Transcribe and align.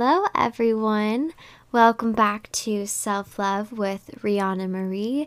Hello, 0.00 0.26
everyone. 0.32 1.32
Welcome 1.72 2.12
back 2.12 2.52
to 2.52 2.86
Self 2.86 3.36
Love 3.36 3.72
with 3.72 4.12
Rihanna 4.22 4.70
Marie. 4.70 5.26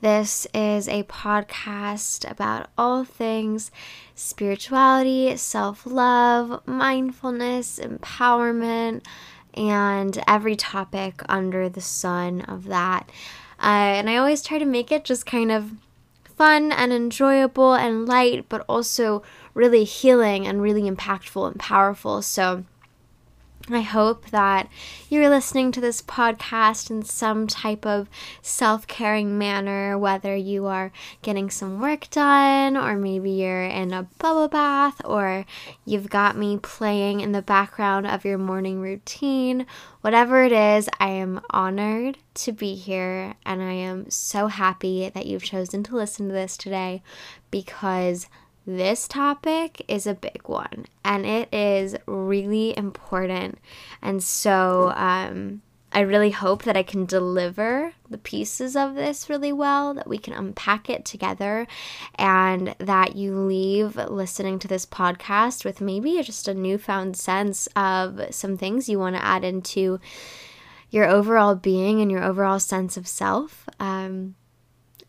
This 0.00 0.46
is 0.54 0.88
a 0.88 1.02
podcast 1.02 2.26
about 2.30 2.70
all 2.78 3.04
things 3.04 3.70
spirituality, 4.14 5.36
self 5.36 5.84
love, 5.84 6.66
mindfulness, 6.66 7.78
empowerment, 7.78 9.04
and 9.52 10.18
every 10.26 10.56
topic 10.56 11.20
under 11.28 11.68
the 11.68 11.82
sun 11.82 12.40
of 12.40 12.64
that. 12.68 13.12
Uh, 13.60 14.00
and 14.00 14.08
I 14.08 14.16
always 14.16 14.42
try 14.42 14.58
to 14.58 14.64
make 14.64 14.90
it 14.90 15.04
just 15.04 15.26
kind 15.26 15.52
of 15.52 15.72
fun 16.24 16.72
and 16.72 16.90
enjoyable 16.90 17.74
and 17.74 18.06
light, 18.06 18.48
but 18.48 18.64
also 18.66 19.22
really 19.52 19.84
healing 19.84 20.46
and 20.46 20.62
really 20.62 20.90
impactful 20.90 21.46
and 21.46 21.60
powerful. 21.60 22.22
So, 22.22 22.64
I 23.68 23.80
hope 23.80 24.30
that 24.30 24.68
you're 25.08 25.28
listening 25.28 25.72
to 25.72 25.80
this 25.80 26.00
podcast 26.00 26.88
in 26.88 27.02
some 27.02 27.48
type 27.48 27.84
of 27.84 28.08
self 28.40 28.86
caring 28.86 29.38
manner, 29.38 29.98
whether 29.98 30.36
you 30.36 30.66
are 30.66 30.92
getting 31.22 31.50
some 31.50 31.80
work 31.80 32.08
done, 32.10 32.76
or 32.76 32.96
maybe 32.96 33.30
you're 33.30 33.64
in 33.64 33.92
a 33.92 34.04
bubble 34.18 34.46
bath, 34.46 35.00
or 35.04 35.44
you've 35.84 36.08
got 36.08 36.36
me 36.36 36.58
playing 36.58 37.20
in 37.20 37.32
the 37.32 37.42
background 37.42 38.06
of 38.06 38.24
your 38.24 38.38
morning 38.38 38.80
routine. 38.80 39.66
Whatever 40.00 40.44
it 40.44 40.52
is, 40.52 40.88
I 41.00 41.08
am 41.08 41.40
honored 41.50 42.18
to 42.34 42.52
be 42.52 42.76
here, 42.76 43.34
and 43.44 43.60
I 43.60 43.72
am 43.72 44.08
so 44.10 44.46
happy 44.46 45.08
that 45.08 45.26
you've 45.26 45.42
chosen 45.42 45.82
to 45.84 45.96
listen 45.96 46.28
to 46.28 46.32
this 46.32 46.56
today 46.56 47.02
because 47.50 48.28
this 48.66 49.06
topic 49.06 49.84
is 49.88 50.06
a 50.06 50.14
big 50.14 50.42
one 50.46 50.86
and 51.04 51.24
it 51.24 51.52
is 51.54 51.96
really 52.06 52.76
important. 52.76 53.58
And 54.02 54.22
so, 54.22 54.92
um, 54.96 55.62
I 55.92 56.00
really 56.00 56.30
hope 56.30 56.64
that 56.64 56.76
I 56.76 56.82
can 56.82 57.06
deliver 57.06 57.94
the 58.10 58.18
pieces 58.18 58.76
of 58.76 58.94
this 58.94 59.30
really 59.30 59.50
well, 59.50 59.94
that 59.94 60.06
we 60.06 60.18
can 60.18 60.34
unpack 60.34 60.90
it 60.90 61.06
together, 61.06 61.66
and 62.16 62.74
that 62.78 63.16
you 63.16 63.34
leave 63.34 63.96
listening 63.96 64.58
to 64.58 64.68
this 64.68 64.84
podcast 64.84 65.64
with 65.64 65.80
maybe 65.80 66.22
just 66.22 66.48
a 66.48 66.54
newfound 66.54 67.16
sense 67.16 67.66
of 67.74 68.20
some 68.30 68.58
things 68.58 68.90
you 68.90 68.98
want 68.98 69.16
to 69.16 69.24
add 69.24 69.42
into 69.42 69.98
your 70.90 71.06
overall 71.06 71.54
being 71.54 72.02
and 72.02 72.10
your 72.10 72.22
overall 72.22 72.60
sense 72.60 72.98
of 72.98 73.08
self. 73.08 73.66
Um, 73.80 74.34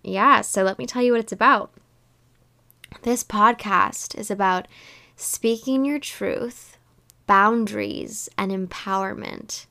yeah, 0.03 0.39
so 0.39 0.63
let 0.63 0.79
me 0.79 0.85
tell 0.85 1.03
you 1.03 1.11
what 1.11 1.19
it's 1.19 1.33
about. 1.33 1.71
This 3.03 3.23
podcast 3.23 4.17
is 4.17 4.31
about 4.31 4.67
speaking 5.15 5.85
your 5.85 5.99
truth, 5.99 6.77
boundaries, 7.27 8.27
and 8.37 8.51
empowerment. 8.51 9.67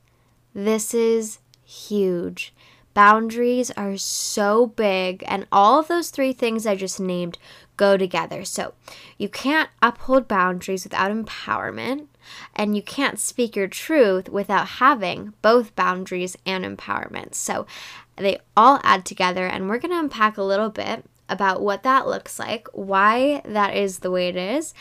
This 0.54 0.94
is 0.94 1.40
huge. 1.64 2.54
Boundaries 2.94 3.72
are 3.72 3.96
so 3.96 4.68
big, 4.68 5.24
and 5.26 5.46
all 5.50 5.80
of 5.80 5.88
those 5.88 6.10
three 6.10 6.32
things 6.32 6.66
I 6.66 6.76
just 6.76 7.00
named 7.00 7.36
go 7.76 7.96
together. 7.96 8.44
So, 8.44 8.74
you 9.18 9.28
can't 9.28 9.70
uphold 9.82 10.28
boundaries 10.28 10.84
without 10.84 11.10
empowerment, 11.10 12.06
and 12.54 12.76
you 12.76 12.82
can't 12.82 13.18
speak 13.18 13.56
your 13.56 13.68
truth 13.68 14.28
without 14.28 14.68
having 14.78 15.34
both 15.42 15.76
boundaries 15.76 16.36
and 16.46 16.64
empowerment. 16.64 17.34
So, 17.34 17.66
they 18.16 18.38
all 18.56 18.80
add 18.84 19.04
together, 19.04 19.46
and 19.46 19.68
we're 19.68 19.78
going 19.78 19.90
to 19.90 19.98
unpack 19.98 20.38
a 20.38 20.42
little 20.42 20.70
bit 20.70 21.04
about 21.28 21.60
what 21.60 21.82
that 21.82 22.06
looks 22.06 22.38
like, 22.38 22.68
why 22.72 23.42
that 23.44 23.76
is 23.76 24.00
the 24.00 24.10
way 24.10 24.28
it 24.28 24.36
is, 24.36 24.74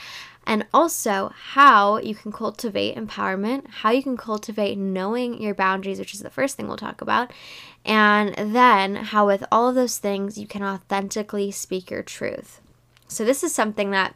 and 0.47 0.65
also 0.73 1.31
how 1.33 1.97
you 1.97 2.13
can 2.13 2.31
cultivate 2.31 2.95
empowerment, 2.95 3.67
how 3.67 3.89
you 3.89 4.03
can 4.03 4.17
cultivate 4.17 4.77
knowing 4.77 5.41
your 5.41 5.55
boundaries, 5.55 5.99
which 5.99 6.13
is 6.13 6.19
the 6.19 6.29
first 6.29 6.56
thing 6.56 6.67
we'll 6.67 6.78
talk 6.78 7.01
about, 7.01 7.31
and 7.83 8.56
then 8.56 8.95
how, 8.95 9.25
with 9.25 9.44
all 9.51 9.69
of 9.69 9.75
those 9.75 9.97
things, 9.97 10.38
you 10.38 10.47
can 10.47 10.63
authentically 10.63 11.51
speak 11.51 11.89
your 11.89 12.03
truth. 12.03 12.62
So, 13.07 13.25
this 13.25 13.44
is 13.44 13.53
something 13.53 13.91
that 13.91 14.16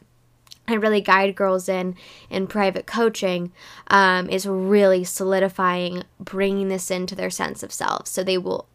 I 0.69 0.75
really 0.75 1.01
guide 1.01 1.35
girls 1.35 1.67
in 1.67 1.95
in 2.29 2.47
private 2.47 2.85
coaching 2.85 3.51
um, 3.87 4.29
is 4.29 4.45
really 4.45 5.03
solidifying, 5.03 6.03
bringing 6.19 6.67
this 6.67 6.91
into 6.91 7.15
their 7.15 7.31
sense 7.31 7.63
of 7.63 7.73
self. 7.73 8.07
So 8.07 8.23
they 8.23 8.37
will 8.37 8.67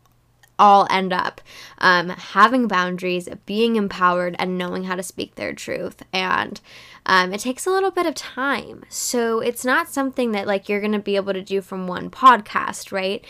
all 0.59 0.87
end 0.91 1.12
up 1.12 1.41
um, 1.78 2.10
having 2.10 2.69
boundaries, 2.69 3.28
being 3.47 3.76
empowered, 3.76 4.37
and 4.38 4.59
knowing 4.59 4.84
how 4.84 4.94
to 4.94 5.03
speak 5.03 5.34
their 5.34 5.53
truth. 5.53 6.03
And 6.12 6.60
um, 7.06 7.32
it 7.32 7.41
takes 7.41 7.66
a 7.66 7.70
little 7.70 7.91
bit 7.91 8.06
of 8.06 8.15
time. 8.15 8.84
So 8.88 9.41
it's 9.41 9.65
not 9.65 9.88
something 9.88 10.32
that 10.32 10.47
like 10.47 10.69
you're 10.69 10.81
going 10.81 10.92
to 10.92 10.98
be 10.98 11.16
able 11.16 11.32
to 11.32 11.42
do 11.42 11.60
from 11.60 11.87
one 11.87 12.10
podcast, 12.10 12.92
right? 12.92 13.25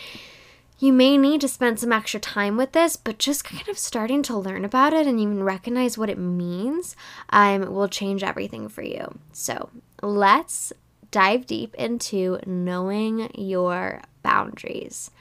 You 0.77 0.91
may 0.91 1.17
need 1.17 1.39
to 1.41 1.47
spend 1.47 1.79
some 1.79 1.93
extra 1.93 2.19
time 2.19 2.57
with 2.57 2.73
this, 2.73 2.97
but 2.97 3.17
just 3.17 3.45
kind 3.45 3.67
of 3.69 3.77
starting 3.77 4.21
to 4.23 4.37
learn 4.37 4.65
about 4.65 4.93
it 4.93 5.07
and 5.07 5.19
even 5.19 5.41
recognize 5.41 5.97
what 5.97 6.09
it 6.09 6.17
means 6.17 6.97
um, 7.29 7.73
will 7.73 7.87
change 7.87 8.23
everything 8.23 8.67
for 8.67 8.81
you. 8.81 9.19
So 9.31 9.69
let's 10.01 10.73
dive 11.11 11.45
deep 11.45 11.73
into 11.75 12.39
knowing 12.45 13.31
your 13.35 14.01
boundaries. 14.21 15.11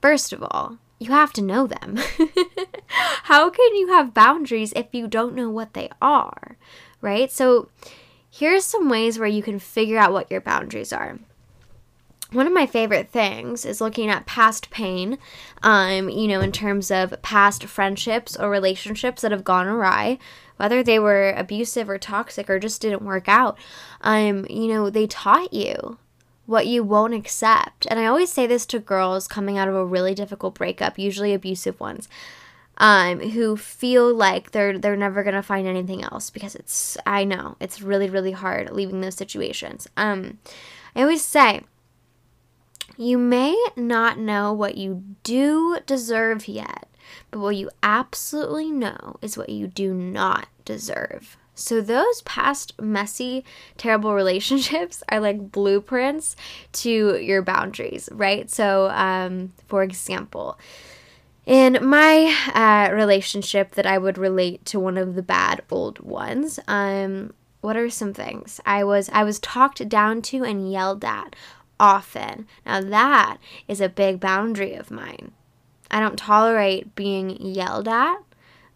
First 0.00 0.32
of 0.32 0.44
all, 0.44 0.78
you 0.98 1.12
have 1.12 1.32
to 1.34 1.42
know 1.42 1.66
them. 1.66 1.98
How 3.24 3.50
can 3.50 3.76
you 3.76 3.88
have 3.88 4.14
boundaries 4.14 4.72
if 4.74 4.86
you 4.92 5.06
don't 5.06 5.34
know 5.34 5.50
what 5.50 5.74
they 5.74 5.90
are? 6.02 6.56
Right? 7.00 7.30
So, 7.30 7.68
here's 8.30 8.64
some 8.64 8.88
ways 8.88 9.18
where 9.18 9.28
you 9.28 9.42
can 9.42 9.58
figure 9.58 9.98
out 9.98 10.12
what 10.12 10.30
your 10.30 10.40
boundaries 10.40 10.92
are. 10.92 11.18
One 12.30 12.46
of 12.46 12.52
my 12.52 12.66
favorite 12.66 13.08
things 13.08 13.64
is 13.64 13.80
looking 13.80 14.10
at 14.10 14.26
past 14.26 14.68
pain, 14.68 15.16
um, 15.62 16.10
you 16.10 16.28
know, 16.28 16.40
in 16.40 16.52
terms 16.52 16.90
of 16.90 17.22
past 17.22 17.64
friendships 17.64 18.36
or 18.36 18.50
relationships 18.50 19.22
that 19.22 19.32
have 19.32 19.44
gone 19.44 19.66
awry, 19.66 20.18
whether 20.56 20.82
they 20.82 20.98
were 20.98 21.30
abusive 21.30 21.88
or 21.88 21.96
toxic 21.96 22.50
or 22.50 22.58
just 22.58 22.82
didn't 22.82 23.00
work 23.00 23.28
out. 23.28 23.56
Um, 24.02 24.44
you 24.50 24.66
know, 24.66 24.90
they 24.90 25.06
taught 25.06 25.54
you 25.54 25.98
what 26.48 26.66
you 26.66 26.82
won't 26.82 27.12
accept. 27.12 27.86
And 27.90 28.00
I 28.00 28.06
always 28.06 28.32
say 28.32 28.46
this 28.46 28.64
to 28.66 28.78
girls 28.78 29.28
coming 29.28 29.58
out 29.58 29.68
of 29.68 29.74
a 29.74 29.84
really 29.84 30.14
difficult 30.14 30.54
breakup, 30.54 30.98
usually 30.98 31.34
abusive 31.34 31.78
ones. 31.78 32.08
Um, 32.78 33.18
who 33.18 33.56
feel 33.56 34.14
like 34.14 34.52
they're 34.52 34.78
they're 34.78 34.96
never 34.96 35.24
gonna 35.24 35.42
find 35.42 35.66
anything 35.66 36.04
else 36.04 36.30
because 36.30 36.54
it's 36.54 36.96
I 37.04 37.24
know 37.24 37.56
it's 37.58 37.82
really 37.82 38.08
really 38.08 38.30
hard 38.30 38.70
leaving 38.70 39.00
those 39.00 39.16
situations. 39.16 39.88
Um, 39.96 40.38
I 40.94 41.02
always 41.02 41.24
say 41.24 41.62
you 42.96 43.18
may 43.18 43.60
not 43.76 44.16
know 44.16 44.52
what 44.52 44.76
you 44.76 45.02
do 45.24 45.78
deserve 45.86 46.46
yet, 46.46 46.88
but 47.32 47.40
what 47.40 47.56
you 47.56 47.68
absolutely 47.82 48.70
know 48.70 49.16
is 49.20 49.36
what 49.36 49.48
you 49.48 49.66
do 49.66 49.92
not 49.92 50.46
deserve. 50.64 51.36
So, 51.58 51.80
those 51.80 52.22
past 52.22 52.80
messy, 52.80 53.44
terrible 53.76 54.14
relationships 54.14 55.02
are 55.08 55.20
like 55.20 55.52
blueprints 55.52 56.36
to 56.72 57.18
your 57.18 57.42
boundaries, 57.42 58.08
right? 58.12 58.50
So, 58.50 58.90
um, 58.90 59.52
for 59.66 59.82
example, 59.82 60.58
in 61.46 61.78
my 61.82 62.34
uh, 62.54 62.94
relationship 62.94 63.72
that 63.72 63.86
I 63.86 63.96
would 63.96 64.18
relate 64.18 64.64
to 64.66 64.78
one 64.78 64.98
of 64.98 65.14
the 65.14 65.22
bad 65.22 65.62
old 65.70 65.98
ones, 66.00 66.60
um, 66.68 67.32
what 67.60 67.76
are 67.76 67.90
some 67.90 68.12
things 68.12 68.60
I 68.64 68.84
was 68.84 69.08
I 69.12 69.24
was 69.24 69.38
talked 69.40 69.88
down 69.88 70.22
to 70.22 70.44
and 70.44 70.70
yelled 70.70 71.04
at 71.04 71.34
often. 71.80 72.46
Now 72.64 72.80
that 72.80 73.38
is 73.66 73.80
a 73.80 73.88
big 73.88 74.20
boundary 74.20 74.74
of 74.74 74.90
mine. 74.90 75.32
I 75.90 76.00
don't 76.00 76.18
tolerate 76.18 76.94
being 76.94 77.30
yelled 77.40 77.88
at 77.88 78.18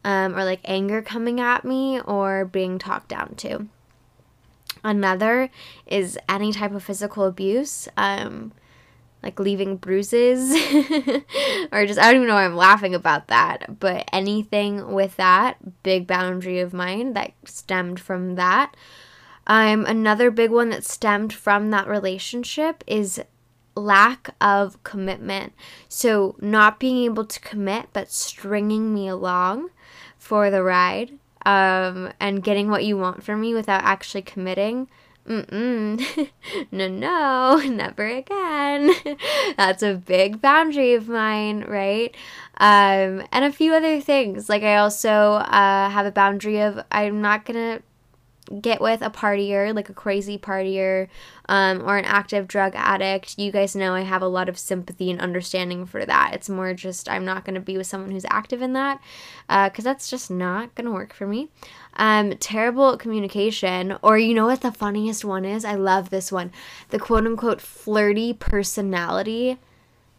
um, 0.05 0.37
or 0.37 0.45
like 0.45 0.61
anger 0.65 1.03
coming 1.03 1.41
at 1.41 1.65
me 1.65 2.01
or 2.01 2.45
being 2.45 2.79
talked 2.79 3.09
down 3.09 3.35
to. 3.37 3.67
Another 4.85 5.51
is 5.87 6.19
any 6.29 6.53
type 6.53 6.73
of 6.73 6.83
physical 6.83 7.25
abuse, 7.25 7.89
um, 7.97 8.53
like 9.23 9.39
leaving 9.39 9.77
bruises, 9.77 10.51
or 11.73 11.87
just, 11.87 12.01
I 12.01 12.07
don't 12.07 12.17
even 12.17 12.29
know 12.29 12.35
why 12.35 12.45
I'm 12.45 12.57
laughing 12.57 12.95
about 12.95 13.29
that, 13.29 13.79
but 13.79 14.09
anything 14.13 14.93
with 14.93 15.17
that, 15.17 15.83
big 15.85 16.07
boundary 16.09 16.59
of 16.59 16.73
mine 16.73 17.13
that 17.13 17.33
stemmed 17.45 18.01
from 18.01 18.35
that. 18.35 18.75
Um, 19.47 19.87
another 19.87 20.31
big 20.31 20.51
one 20.51 20.71
that 20.71 20.85
stemmed 20.85 21.33
from 21.33 21.71
that 21.71 21.87
relationship 21.87 22.83
is 22.87 23.23
lack 23.77 24.35
of 24.41 24.83
commitment. 24.83 25.53
So, 25.89 26.37
not 26.41 26.81
being 26.81 27.05
able 27.05 27.25
to 27.25 27.41
commit, 27.41 27.89
but 27.93 28.11
stringing 28.11 28.93
me 28.93 29.09
along 29.09 29.71
for 30.33 30.49
the 30.49 30.63
ride 30.63 31.11
um, 31.45 32.11
and 32.19 32.43
getting 32.43 32.71
what 32.71 32.83
you 32.83 32.97
want 32.97 33.23
from 33.23 33.39
me 33.43 33.53
without 33.53 33.85
actually 33.85 34.23
committing. 34.23 34.89
Mm-mm. 35.29 36.31
no, 36.73 36.89
no, 36.89 37.57
never 37.69 38.07
again. 38.07 38.93
That's 39.59 39.83
a 39.83 39.93
big 39.93 40.41
boundary 40.41 40.95
of 40.95 41.07
mine, 41.07 41.67
right? 41.69 42.15
Um, 42.57 43.27
and 43.31 43.45
a 43.45 43.53
few 43.53 43.75
other 43.75 44.01
things. 44.01 44.49
Like, 44.49 44.63
I 44.63 44.77
also 44.77 45.11
uh, 45.11 45.91
have 45.91 46.07
a 46.07 46.11
boundary 46.11 46.63
of 46.63 46.83
I'm 46.91 47.21
not 47.21 47.45
gonna 47.45 47.83
get 48.61 48.81
with 48.81 49.03
a 49.03 49.11
partier, 49.11 49.75
like 49.75 49.89
a 49.89 49.95
crazy 49.95 50.39
partier, 50.39 51.09
um, 51.49 51.83
or 51.83 51.97
an 51.97 52.05
active 52.05 52.47
drug 52.49 52.73
addict, 52.75 53.39
you 53.39 53.51
guys 53.51 53.75
know 53.75 53.95
I 53.95 54.03
have 54.03 54.23
a 54.23 54.29
lot 54.29 54.49
of 54.49 54.59
sympathy 54.59 55.11
and 55.11 55.21
understanding 55.21 55.87
for 55.87 56.05
that. 56.05 56.33
It's 56.35 56.49
more 56.49 56.75
just 56.75 57.09
I'm 57.09 57.25
not 57.25 57.45
going 57.45 57.55
to 57.55 57.61
be 57.61 57.77
with 57.77 57.87
someone 57.87 58.11
who's 58.11 58.27
active 58.31 58.63
in 58.63 58.73
that 58.75 59.01
because 59.49 59.87
uh, 59.87 59.91
that's 59.91 60.11
just 60.11 60.31
not 60.31 60.75
going 60.75 60.87
to 60.87 60.93
work 60.93 61.13
for 61.13 61.27
me. 61.27 61.49
Um, 61.95 62.37
terrible 62.39 62.97
communication, 62.97 63.97
or 64.03 64.19
you 64.19 64.35
know 64.35 64.47
what 64.47 64.63
the 64.63 64.73
funniest 64.73 65.25
one 65.25 65.45
is? 65.45 65.65
I 65.65 65.75
love 65.75 66.11
this 66.11 66.33
one 66.33 66.53
the 66.91 66.99
quote 66.99 67.27
unquote 67.27 67.61
flirty 67.61 68.33
personality 68.33 69.59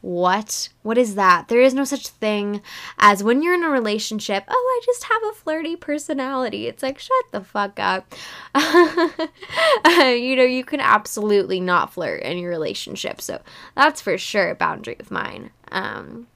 what? 0.04 0.68
What 0.82 0.98
is 0.98 1.16
that? 1.16 1.48
There 1.48 1.62
is 1.62 1.74
no 1.74 1.86
such 1.86 2.10
thing 2.10 2.62
as 3.00 3.24
when 3.24 3.42
you're 3.42 3.54
in 3.54 3.64
a 3.64 3.70
relationship, 3.70 4.44
oh, 4.50 4.82
I 4.82 4.86
just 4.86 5.06
have 5.06 5.24
a 5.24 5.32
flirty 5.32 5.78
personality. 5.78 6.68
It's 6.68 6.84
like, 6.84 7.00
shut 7.00 7.24
the 7.32 7.40
fuck 7.40 7.80
up. 7.80 8.14
you 8.54 10.36
know, 10.36 10.44
you 10.44 10.66
can 10.66 10.82
absolutely 10.82 11.62
not 11.62 11.94
flirt 11.94 12.22
in 12.24 12.38
your 12.38 12.50
relationship. 12.50 13.22
So 13.22 13.42
that's 13.76 14.02
for 14.02 14.18
sure 14.18 14.50
a 14.50 14.56
boundary 14.56 14.98
of 15.00 15.10
mine. 15.10 15.52
Um, 15.72 16.28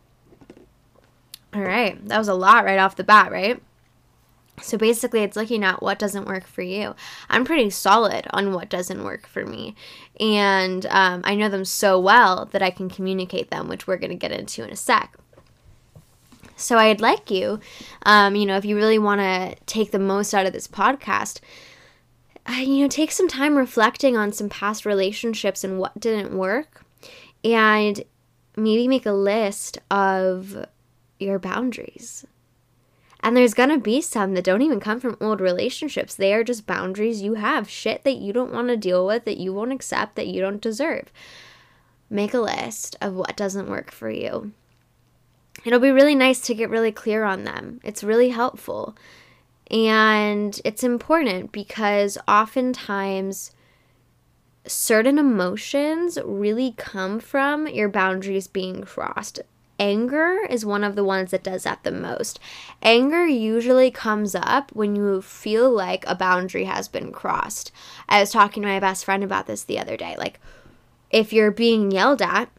all 1.54 1.62
right. 1.62 2.04
That 2.08 2.20
was 2.20 2.30
a 2.30 2.34
lot 2.34 2.64
right 2.64 2.80
off 2.80 2.96
the 2.96 3.04
bat, 3.04 3.34
right? 3.34 3.62
So 4.62 4.78
basically, 4.78 5.22
it's 5.22 5.38
looking 5.38 5.64
at 5.64 5.84
what 5.84 6.00
doesn't 6.00 6.26
work 6.26 6.48
for 6.48 6.64
you. 6.64 6.96
I'm 7.30 7.46
pretty 7.46 7.70
solid 7.70 8.26
on 8.32 8.54
what 8.54 8.70
doesn't 8.70 9.04
work 9.04 9.28
for 9.28 9.46
me. 9.46 9.76
And 10.20 10.86
um, 10.88 11.22
I 11.24 11.36
know 11.36 11.48
them 11.48 11.66
so 11.66 12.00
well 12.00 12.46
that 12.46 12.64
I 12.64 12.72
can 12.72 12.90
communicate 12.90 13.52
them, 13.52 13.68
which 13.68 13.86
we're 13.86 13.98
going 13.98 14.10
to 14.10 14.16
get 14.16 14.32
into 14.32 14.64
in 14.64 14.72
a 14.72 14.76
sec. 14.76 15.16
So 16.56 16.80
I'd 16.80 17.02
like 17.02 17.30
you, 17.30 17.60
um, 18.04 18.36
you 18.36 18.48
know, 18.48 18.58
if 18.58 18.66
you 18.66 18.76
really 18.76 18.98
want 18.98 19.22
to 19.22 19.56
take 19.68 19.92
the 19.92 20.00
most 20.00 20.34
out 20.34 20.48
of 20.48 20.54
this 20.54 20.68
podcast, 20.68 21.40
uh, 22.48 22.54
you 22.54 22.82
know, 22.82 22.88
take 22.88 23.12
some 23.12 23.28
time 23.28 23.56
reflecting 23.56 24.18
on 24.18 24.34
some 24.34 24.50
past 24.50 24.84
relationships 24.84 25.64
and 25.64 25.78
what 25.78 26.00
didn't 26.00 26.36
work. 26.36 26.84
And 27.44 28.04
maybe 28.56 28.88
make 28.88 29.06
a 29.06 29.12
list 29.12 29.78
of 29.92 30.66
your 31.20 31.38
boundaries 31.38 32.26
and 33.28 33.36
there's 33.36 33.54
gonna 33.54 33.78
be 33.78 34.00
some 34.00 34.36
that 34.36 34.46
don't 34.46 34.62
even 34.62 34.80
come 34.80 35.02
from 35.02 35.18
old 35.20 35.42
relationships. 35.42 36.16
They 36.16 36.34
are 36.34 36.46
just 36.46 36.66
boundaries 36.66 37.22
you 37.22 37.34
have, 37.34 37.70
shit 37.70 38.06
that 38.06 38.16
you 38.16 38.32
don't 38.32 38.54
wanna 38.54 38.78
deal 38.78 39.06
with, 39.06 39.26
that 39.26 39.36
you 39.36 39.52
won't 39.52 39.74
accept, 39.74 40.16
that 40.16 40.28
you 40.28 40.40
don't 40.40 40.62
deserve. 40.62 41.12
Make 42.10 42.34
a 42.34 42.40
list 42.40 42.96
of 43.02 43.16
what 43.16 43.36
doesn't 43.36 43.70
work 43.70 43.92
for 43.92 44.10
you. 44.10 44.54
It'll 45.66 45.82
be 45.82 45.92
really 45.92 46.16
nice 46.16 46.40
to 46.44 46.56
get 46.56 46.70
really 46.70 46.94
clear 46.94 47.26
on 47.26 47.44
them. 47.44 47.82
It's 47.84 48.02
really 48.02 48.30
helpful. 48.30 48.96
And 49.70 50.58
it's 50.64 50.86
important 50.86 51.52
because 51.52 52.18
oftentimes 52.30 53.52
certain 54.66 55.20
emotions 55.20 56.18
really 56.24 56.76
come 56.78 57.20
from 57.20 57.68
your 57.68 57.90
boundaries 57.90 58.48
being 58.48 58.84
crossed 58.84 59.42
anger 59.80 60.40
is 60.50 60.66
one 60.66 60.84
of 60.84 60.96
the 60.96 61.04
ones 61.04 61.32
that 61.32 61.44
does 61.44 61.64
that 61.64 61.84
the 61.84 61.92
most. 61.92 62.40
Anger 62.82 63.26
usually 63.26 63.92
comes 63.92 64.36
up 64.36 64.72
when 64.74 64.96
you 64.96 65.22
feel 65.22 65.70
like 65.72 66.04
a 66.08 66.16
boundary 66.16 66.66
has 66.66 66.88
been 66.88 67.12
crossed. 67.12 67.72
I 68.08 68.20
was 68.20 68.32
talking 68.32 68.64
to 68.64 68.70
my 68.70 68.80
best 68.80 69.06
friend 69.06 69.24
about 69.24 69.48
this 69.48 69.64
the 69.64 69.80
other 69.80 69.98
day. 69.98 70.16
Like, 70.18 70.40
if 71.10 71.32
you're 71.32 71.52
being 71.52 71.92
yelled 71.92 72.22
at, 72.22 72.50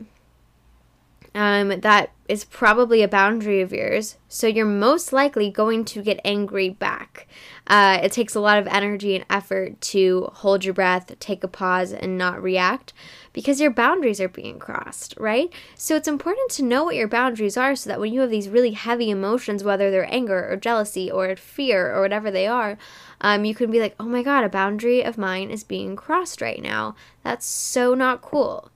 um, 1.35 1.81
that 1.81 2.11
is 2.29 2.45
probably 2.45 3.03
a 3.03 3.09
boundary 3.09 3.61
of 3.61 3.73
yours. 3.73 4.17
So 4.29 4.47
you're 4.47 4.67
most 4.67 5.13
likely 5.13 5.51
going 5.51 5.85
to 5.87 6.03
get 6.03 6.21
angry 6.25 6.69
back. 6.69 7.29
Uh, 7.67 8.01
it 8.03 8.13
takes 8.13 8.35
a 8.35 8.41
lot 8.41 8.59
of 8.59 8.67
energy 8.67 9.15
and 9.15 9.25
effort 9.31 9.81
to 9.83 10.31
hold 10.35 10.65
your 10.65 10.75
breath, 10.75 11.17
take 11.21 11.45
a 11.45 11.49
pause, 11.49 11.93
and 11.93 12.19
not 12.19 12.43
react 12.43 12.93
because 13.39 13.61
your 13.61 13.71
boundaries 13.71 14.21
are 14.21 14.29
being 14.29 14.59
crossed, 14.59 15.15
right? 15.17 15.53
So 15.77 15.95
it's 15.95 16.09
important 16.09 16.51
to 16.51 16.65
know 16.65 16.83
what 16.83 16.97
your 16.97 17.07
boundaries 17.07 17.57
are 17.57 17.77
so 17.77 17.89
that 17.89 18.01
when 18.01 18.13
you 18.13 18.23
have 18.23 18.31
these 18.31 18.49
really 18.49 18.73
heavy 18.73 19.11
emotions, 19.11 19.63
whether 19.63 19.93
they're 19.93 20.13
anger 20.13 20.51
or 20.51 20.57
jealousy 20.57 21.09
or 21.09 21.37
fear 21.37 21.95
or 21.95 22.01
whatever 22.01 22.33
they 22.33 22.49
are, 22.49 22.77
um, 23.21 23.45
you 23.45 23.55
can 23.55 23.71
be 23.71 23.79
like, 23.79 23.95
oh 24.01 24.07
my 24.07 24.25
God, 24.25 24.43
a 24.43 24.49
boundary 24.49 25.05
of 25.05 25.17
mine 25.17 25.53
is 25.53 25.63
being 25.63 25.95
crossed 25.95 26.41
right 26.41 26.61
now. 26.61 26.97
That's 27.23 27.47
so 27.47 27.95
not 27.95 28.23
cool 28.23 28.73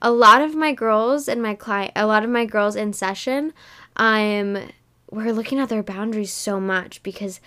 a 0.00 0.10
lot 0.10 0.40
of 0.40 0.54
my 0.54 0.72
girls 0.72 1.28
and 1.28 1.42
my 1.42 1.56
client, 1.56 1.90
a 1.96 2.06
lot 2.06 2.22
of 2.22 2.30
my 2.30 2.46
girls 2.46 2.76
in 2.76 2.92
session, 2.92 3.52
I'm 3.96 4.70
we're 5.10 5.32
looking 5.32 5.58
at 5.58 5.68
their 5.68 5.82
boundaries 5.82 6.32
so 6.32 6.60
much 6.60 7.02
because 7.02 7.40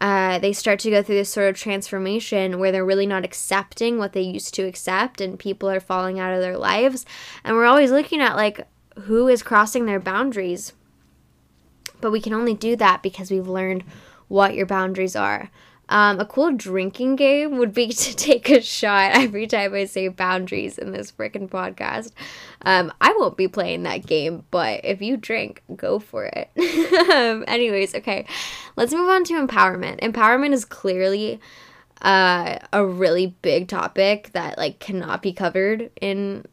uh, 0.00 0.38
they 0.38 0.52
start 0.52 0.78
to 0.80 0.90
go 0.90 1.02
through 1.02 1.16
this 1.16 1.30
sort 1.30 1.48
of 1.48 1.56
transformation 1.56 2.58
where 2.58 2.70
they're 2.70 2.84
really 2.84 3.06
not 3.06 3.24
accepting 3.24 3.98
what 3.98 4.12
they 4.12 4.20
used 4.20 4.54
to 4.54 4.62
accept 4.62 5.20
and 5.20 5.38
people 5.38 5.68
are 5.68 5.80
falling 5.80 6.20
out 6.20 6.32
of 6.32 6.40
their 6.40 6.56
lives. 6.56 7.04
And 7.44 7.56
we're 7.56 7.64
always 7.64 7.90
looking 7.90 8.20
at 8.20 8.36
like 8.36 8.66
who 9.02 9.28
is 9.28 9.42
crossing 9.42 9.86
their 9.86 10.00
boundaries. 10.00 10.72
But 12.00 12.12
we 12.12 12.20
can 12.20 12.32
only 12.32 12.54
do 12.54 12.76
that 12.76 13.02
because 13.02 13.30
we've 13.30 13.48
learned 13.48 13.84
what 14.28 14.54
your 14.54 14.66
boundaries 14.66 15.16
are 15.16 15.50
um, 15.88 16.20
a 16.20 16.24
cool 16.24 16.52
drinking 16.52 17.16
game 17.16 17.58
would 17.58 17.72
be 17.72 17.88
to 17.92 18.14
take 18.14 18.48
a 18.50 18.60
shot 18.60 19.12
every 19.12 19.46
time 19.46 19.74
I 19.74 19.84
say 19.84 20.08
boundaries 20.08 20.78
in 20.78 20.92
this 20.92 21.12
freaking 21.12 21.48
podcast. 21.48 22.12
Um, 22.62 22.92
I 23.00 23.14
won't 23.18 23.36
be 23.36 23.48
playing 23.48 23.84
that 23.84 24.06
game, 24.06 24.44
but 24.50 24.84
if 24.84 25.00
you 25.00 25.16
drink, 25.16 25.62
go 25.76 25.98
for 25.98 26.30
it. 26.32 26.50
um, 27.10 27.44
anyways, 27.46 27.94
okay, 27.94 28.26
let's 28.76 28.92
move 28.92 29.08
on 29.08 29.24
to 29.24 29.34
empowerment. 29.34 30.00
Empowerment 30.00 30.52
is 30.52 30.64
clearly 30.64 31.40
uh, 32.02 32.58
a 32.72 32.84
really 32.84 33.34
big 33.42 33.68
topic 33.68 34.30
that 34.32 34.58
like 34.58 34.78
cannot 34.78 35.22
be 35.22 35.32
covered 35.32 35.90
in 36.00 36.44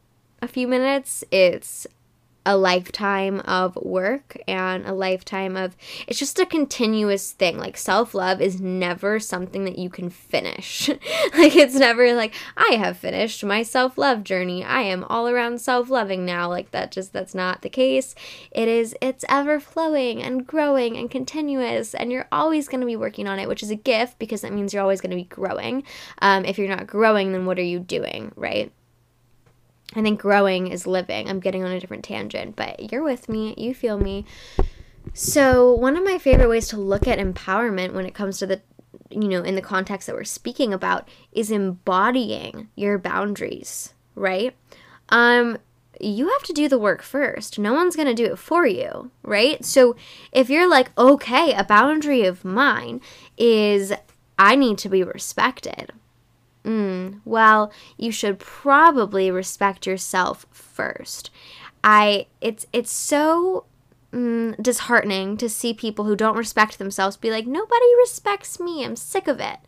a 0.41 0.47
few 0.47 0.67
minutes. 0.67 1.23
It's 1.31 1.87
a 2.45 2.55
lifetime 2.55 3.39
of 3.41 3.75
work 3.77 4.37
and 4.47 4.85
a 4.85 4.93
lifetime 4.93 5.57
of 5.57 5.75
it's 6.07 6.19
just 6.19 6.39
a 6.39 6.45
continuous 6.45 7.31
thing. 7.31 7.57
Like 7.57 7.75
self-love 7.77 8.39
is 8.41 8.61
never 8.61 9.19
something 9.19 9.65
that 9.65 9.79
you 9.79 9.89
can 9.89 10.09
finish. 10.09 10.89
Like 11.35 11.55
it's 11.55 11.75
never 11.75 12.13
like 12.13 12.33
i 12.55 12.75
have 12.75 12.97
finished 12.97 13.43
my 13.43 13.63
self-love 13.63 14.23
journey. 14.23 14.63
I 14.63 14.81
am 14.81 15.03
all 15.05 15.27
around 15.27 15.59
self-loving 15.59 16.25
now. 16.25 16.47
Like 16.49 16.71
that 16.71 16.91
just 16.91 17.13
that's 17.13 17.35
not 17.35 17.61
the 17.61 17.69
case. 17.69 18.15
It 18.51 18.67
is 18.67 18.95
it's 19.01 19.25
ever 19.27 19.59
flowing 19.59 20.21
and 20.21 20.45
growing 20.45 20.97
and 20.97 21.09
continuous 21.09 21.93
and 21.93 22.11
you're 22.11 22.27
always 22.31 22.67
going 22.67 22.81
to 22.81 22.87
be 22.87 22.95
working 22.95 23.27
on 23.27 23.39
it 23.39 23.47
which 23.47 23.63
is 23.63 23.71
a 23.71 23.75
gift 23.75 24.19
because 24.19 24.41
that 24.41 24.53
means 24.53 24.73
you're 24.73 24.83
always 24.83 25.01
going 25.01 25.11
to 25.11 25.15
be 25.15 25.23
growing. 25.23 25.83
Um, 26.21 26.45
if 26.45 26.57
you're 26.57 26.67
not 26.67 26.87
growing 26.87 27.31
then 27.31 27.45
what 27.45 27.59
are 27.59 27.63
you 27.63 27.79
doing 27.79 28.31
right 28.35 28.71
I 29.93 30.01
think 30.01 30.19
growing 30.19 30.67
is 30.67 30.87
living. 30.87 31.29
I'm 31.29 31.39
getting 31.39 31.63
on 31.63 31.71
a 31.71 31.79
different 31.79 32.03
tangent, 32.03 32.55
but 32.55 32.91
you're 32.91 33.03
with 33.03 33.29
me. 33.29 33.53
You 33.57 33.73
feel 33.73 33.97
me. 33.97 34.25
So, 35.13 35.73
one 35.73 35.95
of 35.95 36.03
my 36.03 36.17
favorite 36.17 36.49
ways 36.49 36.67
to 36.69 36.77
look 36.77 37.07
at 37.07 37.19
empowerment 37.19 37.93
when 37.93 38.05
it 38.05 38.15
comes 38.15 38.39
to 38.39 38.47
the, 38.47 38.61
you 39.09 39.27
know, 39.27 39.43
in 39.43 39.55
the 39.55 39.61
context 39.61 40.07
that 40.07 40.15
we're 40.15 40.23
speaking 40.23 40.73
about 40.73 41.07
is 41.31 41.51
embodying 41.51 42.69
your 42.75 42.97
boundaries, 42.97 43.93
right? 44.15 44.55
Um, 45.09 45.59
you 46.01 46.29
have 46.29 46.43
to 46.43 46.53
do 46.53 46.67
the 46.67 46.79
work 46.79 47.01
first. 47.01 47.59
No 47.59 47.73
one's 47.73 47.95
going 47.95 48.07
to 48.07 48.13
do 48.13 48.25
it 48.25 48.39
for 48.39 48.65
you, 48.65 49.11
right? 49.23 49.63
So, 49.63 49.95
if 50.31 50.49
you're 50.49 50.67
like, 50.67 50.91
okay, 50.97 51.53
a 51.53 51.63
boundary 51.63 52.25
of 52.25 52.43
mine 52.43 52.99
is 53.37 53.93
I 54.37 54.55
need 54.55 54.77
to 54.79 54.89
be 54.89 55.03
respected. 55.03 55.93
Mm, 56.65 57.21
well, 57.25 57.71
you 57.97 58.11
should 58.11 58.39
probably 58.39 59.29
respect 59.29 59.85
yourself 59.85 60.45
first. 60.51 61.29
I 61.83 62.25
it's 62.41 62.65
it's 62.73 62.91
so 62.91 63.65
mm, 64.11 64.61
disheartening 64.61 65.37
to 65.37 65.47
see 65.47 65.73
people 65.73 66.05
who 66.05 66.15
don't 66.15 66.35
respect 66.37 66.79
themselves 66.79 67.17
be 67.17 67.29
like, 67.29 67.45
nobody 67.45 67.95
respects 67.99 68.59
me. 68.59 68.83
I'm 68.83 68.95
sick 68.95 69.27
of 69.27 69.39
it. 69.39 69.59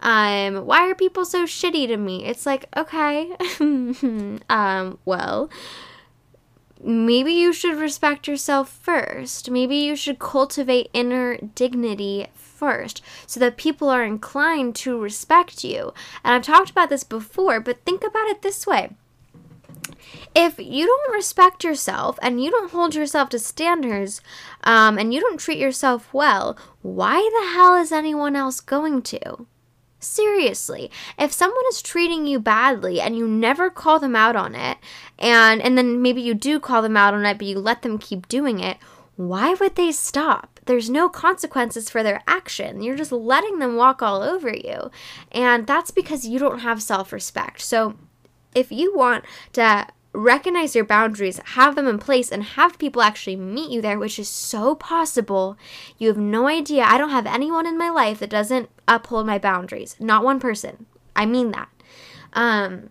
Um, 0.00 0.66
why 0.66 0.88
are 0.90 0.94
people 0.94 1.24
so 1.24 1.44
shitty 1.44 1.86
to 1.88 1.96
me? 1.96 2.24
It's 2.24 2.44
like, 2.44 2.66
okay, 2.76 3.36
um, 3.60 4.98
well, 5.04 5.48
maybe 6.82 7.32
you 7.32 7.52
should 7.52 7.78
respect 7.78 8.26
yourself 8.26 8.68
first. 8.68 9.50
Maybe 9.50 9.76
you 9.76 9.94
should 9.94 10.18
cultivate 10.18 10.90
inner 10.92 11.36
dignity 11.36 12.26
first 12.62 13.02
so 13.26 13.40
that 13.40 13.56
people 13.56 13.88
are 13.88 14.04
inclined 14.04 14.76
to 14.76 14.96
respect 14.96 15.64
you. 15.64 15.92
And 16.22 16.32
I've 16.32 16.42
talked 16.42 16.70
about 16.70 16.90
this 16.90 17.02
before, 17.02 17.58
but 17.58 17.84
think 17.84 18.04
about 18.04 18.28
it 18.28 18.42
this 18.42 18.68
way. 18.68 18.90
If 20.32 20.60
you 20.60 20.86
don't 20.86 21.12
respect 21.12 21.64
yourself 21.64 22.20
and 22.22 22.42
you 22.42 22.52
don't 22.52 22.70
hold 22.70 22.94
yourself 22.94 23.30
to 23.30 23.40
standards 23.40 24.20
um, 24.62 24.96
and 24.96 25.12
you 25.12 25.20
don't 25.20 25.40
treat 25.40 25.58
yourself 25.58 26.14
well, 26.14 26.56
why 26.82 27.16
the 27.16 27.52
hell 27.52 27.74
is 27.74 27.90
anyone 27.90 28.36
else 28.36 28.60
going 28.60 29.02
to? 29.02 29.46
Seriously, 29.98 30.88
if 31.18 31.32
someone 31.32 31.64
is 31.68 31.82
treating 31.82 32.28
you 32.28 32.38
badly 32.38 33.00
and 33.00 33.16
you 33.16 33.26
never 33.26 33.70
call 33.70 33.98
them 33.98 34.14
out 34.14 34.36
on 34.36 34.54
it, 34.54 34.78
and 35.18 35.62
and 35.62 35.78
then 35.78 36.02
maybe 36.02 36.20
you 36.20 36.34
do 36.34 36.58
call 36.58 36.82
them 36.82 36.96
out 36.96 37.14
on 37.14 37.24
it, 37.24 37.38
but 37.38 37.46
you 37.46 37.60
let 37.60 37.82
them 37.82 37.98
keep 37.98 38.26
doing 38.26 38.58
it, 38.58 38.78
why 39.28 39.54
would 39.54 39.76
they 39.76 39.92
stop? 39.92 40.60
There's 40.66 40.90
no 40.90 41.08
consequences 41.08 41.90
for 41.90 42.02
their 42.02 42.22
action. 42.26 42.82
You're 42.82 42.96
just 42.96 43.12
letting 43.12 43.58
them 43.58 43.76
walk 43.76 44.02
all 44.02 44.22
over 44.22 44.50
you. 44.50 44.90
And 45.30 45.66
that's 45.66 45.90
because 45.90 46.26
you 46.26 46.38
don't 46.38 46.60
have 46.60 46.82
self 46.82 47.12
respect. 47.12 47.60
So 47.60 47.96
if 48.54 48.70
you 48.70 48.94
want 48.94 49.24
to 49.54 49.88
recognize 50.12 50.74
your 50.74 50.84
boundaries, 50.84 51.40
have 51.44 51.74
them 51.74 51.88
in 51.88 51.98
place, 51.98 52.30
and 52.30 52.42
have 52.42 52.78
people 52.78 53.02
actually 53.02 53.36
meet 53.36 53.70
you 53.70 53.80
there, 53.80 53.98
which 53.98 54.18
is 54.18 54.28
so 54.28 54.74
possible. 54.74 55.56
You 55.98 56.08
have 56.08 56.18
no 56.18 56.46
idea. 56.48 56.84
I 56.84 56.98
don't 56.98 57.10
have 57.10 57.26
anyone 57.26 57.66
in 57.66 57.78
my 57.78 57.88
life 57.88 58.18
that 58.20 58.30
doesn't 58.30 58.68
uphold 58.86 59.26
my 59.26 59.38
boundaries. 59.38 59.96
Not 59.98 60.24
one 60.24 60.38
person. 60.38 60.86
I 61.16 61.26
mean 61.26 61.50
that. 61.52 61.68
Um, 62.34 62.90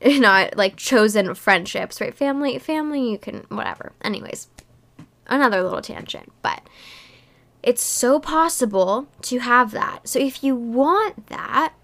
not 0.04 0.56
like 0.56 0.76
chosen 0.76 1.34
friendships, 1.34 2.00
right? 2.00 2.14
Family, 2.14 2.58
family, 2.58 3.10
you 3.10 3.18
can, 3.18 3.46
whatever. 3.48 3.92
Anyways, 4.02 4.48
another 5.26 5.62
little 5.62 5.82
tangent, 5.82 6.32
but 6.42 6.62
it's 7.62 7.82
so 7.82 8.20
possible 8.20 9.08
to 9.22 9.38
have 9.40 9.72
that. 9.72 10.08
So 10.08 10.18
if 10.18 10.44
you 10.44 10.54
want 10.54 11.26
that, 11.26 11.74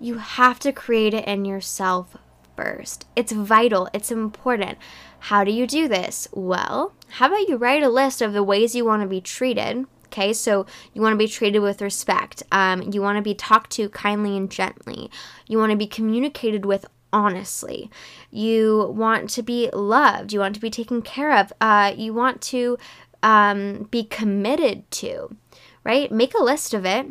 you 0.00 0.18
have 0.18 0.58
to 0.60 0.72
create 0.72 1.14
it 1.14 1.26
in 1.26 1.44
yourself 1.44 2.16
first. 2.56 3.06
It's 3.14 3.32
vital, 3.32 3.88
it's 3.92 4.10
important. 4.10 4.78
How 5.18 5.44
do 5.44 5.50
you 5.50 5.66
do 5.66 5.88
this? 5.88 6.28
Well, 6.32 6.94
how 7.08 7.26
about 7.26 7.48
you 7.48 7.56
write 7.56 7.82
a 7.82 7.88
list 7.88 8.22
of 8.22 8.32
the 8.32 8.42
ways 8.42 8.74
you 8.74 8.84
want 8.84 9.02
to 9.02 9.08
be 9.08 9.20
treated? 9.20 9.86
Okay, 10.06 10.32
so 10.32 10.64
you 10.92 11.02
want 11.02 11.12
to 11.12 11.18
be 11.18 11.26
treated 11.26 11.58
with 11.58 11.82
respect. 11.82 12.42
Um, 12.52 12.82
you 12.92 13.02
want 13.02 13.16
to 13.16 13.22
be 13.22 13.34
talked 13.34 13.70
to 13.72 13.88
kindly 13.88 14.36
and 14.36 14.48
gently. 14.48 15.10
You 15.48 15.58
want 15.58 15.70
to 15.70 15.76
be 15.76 15.88
communicated 15.88 16.64
with 16.64 16.86
honestly. 17.14 17.90
You 18.30 18.92
want 18.94 19.30
to 19.30 19.42
be 19.42 19.70
loved. 19.72 20.32
You 20.32 20.40
want 20.40 20.56
to 20.56 20.60
be 20.60 20.70
taken 20.70 21.00
care 21.00 21.34
of. 21.34 21.52
Uh, 21.60 21.94
you 21.96 22.12
want 22.12 22.42
to 22.42 22.76
um, 23.22 23.84
be 23.84 24.04
committed 24.04 24.90
to, 24.92 25.36
right? 25.84 26.10
Make 26.10 26.34
a 26.34 26.42
list 26.42 26.74
of 26.74 26.84
it 26.84 27.06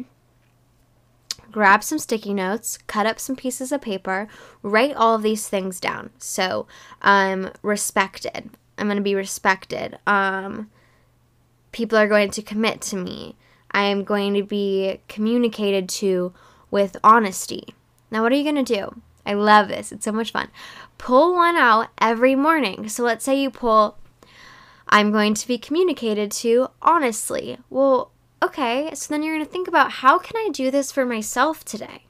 grab 1.53 1.83
some 1.83 1.99
sticky 1.99 2.33
notes, 2.33 2.79
cut 2.87 3.05
up 3.05 3.19
some 3.19 3.35
pieces 3.35 3.71
of 3.71 3.79
paper, 3.79 4.27
write 4.63 4.95
all 4.95 5.15
of 5.15 5.21
these 5.21 5.47
things 5.47 5.79
down. 5.79 6.09
So, 6.17 6.67
I'm 7.01 7.51
respected. 7.61 8.49
I'm 8.77 8.87
going 8.87 8.97
to 8.97 9.03
be 9.03 9.15
respected. 9.15 9.97
Um, 10.05 10.69
people 11.71 11.97
are 11.97 12.07
going 12.07 12.31
to 12.31 12.41
commit 12.41 12.81
to 12.81 12.97
me. 12.97 13.37
I 13.71 13.83
am 13.83 14.03
going 14.03 14.33
to 14.33 14.43
be 14.43 14.99
communicated 15.07 15.87
to 15.89 16.33
with 16.71 16.97
honesty. 17.03 17.75
Now, 18.11 18.23
what 18.23 18.31
are 18.31 18.35
you 18.35 18.51
going 18.51 18.63
to 18.65 18.75
do? 18.75 19.01
I 19.25 19.33
love 19.33 19.67
this. 19.67 19.91
It's 19.91 20.05
so 20.05 20.11
much 20.11 20.31
fun. 20.31 20.49
Pull 20.97 21.33
one 21.33 21.55
out 21.55 21.89
every 21.99 22.35
morning. 22.35 22.89
So, 22.89 23.03
let's 23.03 23.23
say 23.25 23.41
you 23.41 23.49
pull, 23.49 23.97
I'm 24.89 25.11
going 25.11 25.33
to 25.33 25.47
be 25.47 25.57
communicated 25.57 26.31
to 26.31 26.67
honestly. 26.81 27.57
Well, 27.69 28.13
Okay, 28.43 28.91
so 28.93 29.07
then 29.07 29.23
you're 29.23 29.35
going 29.35 29.45
to 29.45 29.49
think 29.51 29.69
about 29.69 29.89
how 29.89 30.19
can 30.19 30.35
I 30.35 30.49
do 30.51 30.69
this 30.69 30.91
for 30.91 31.05
myself 31.05 31.63
today? 31.63 32.03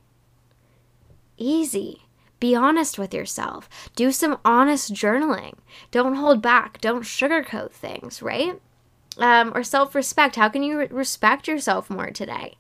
Easy. 1.38 2.08
Be 2.40 2.56
honest 2.56 2.98
with 2.98 3.14
yourself. 3.14 3.70
Do 3.96 4.12
some 4.12 4.40
honest 4.44 4.92
journaling. 4.92 5.54
Don't 5.92 6.16
hold 6.16 6.42
back. 6.42 6.82
Don't 6.82 7.04
sugarcoat 7.04 7.72
things, 7.72 8.24
right? 8.24 8.60
Um, 9.20 9.52
or 9.54 9.64
self 9.64 9.94
respect. 9.94 10.36
How 10.36 10.50
can 10.50 10.64
you 10.64 10.80
re- 10.80 10.88
respect 10.90 11.48
yourself 11.48 11.88
more 11.88 12.10
today? 12.10 12.58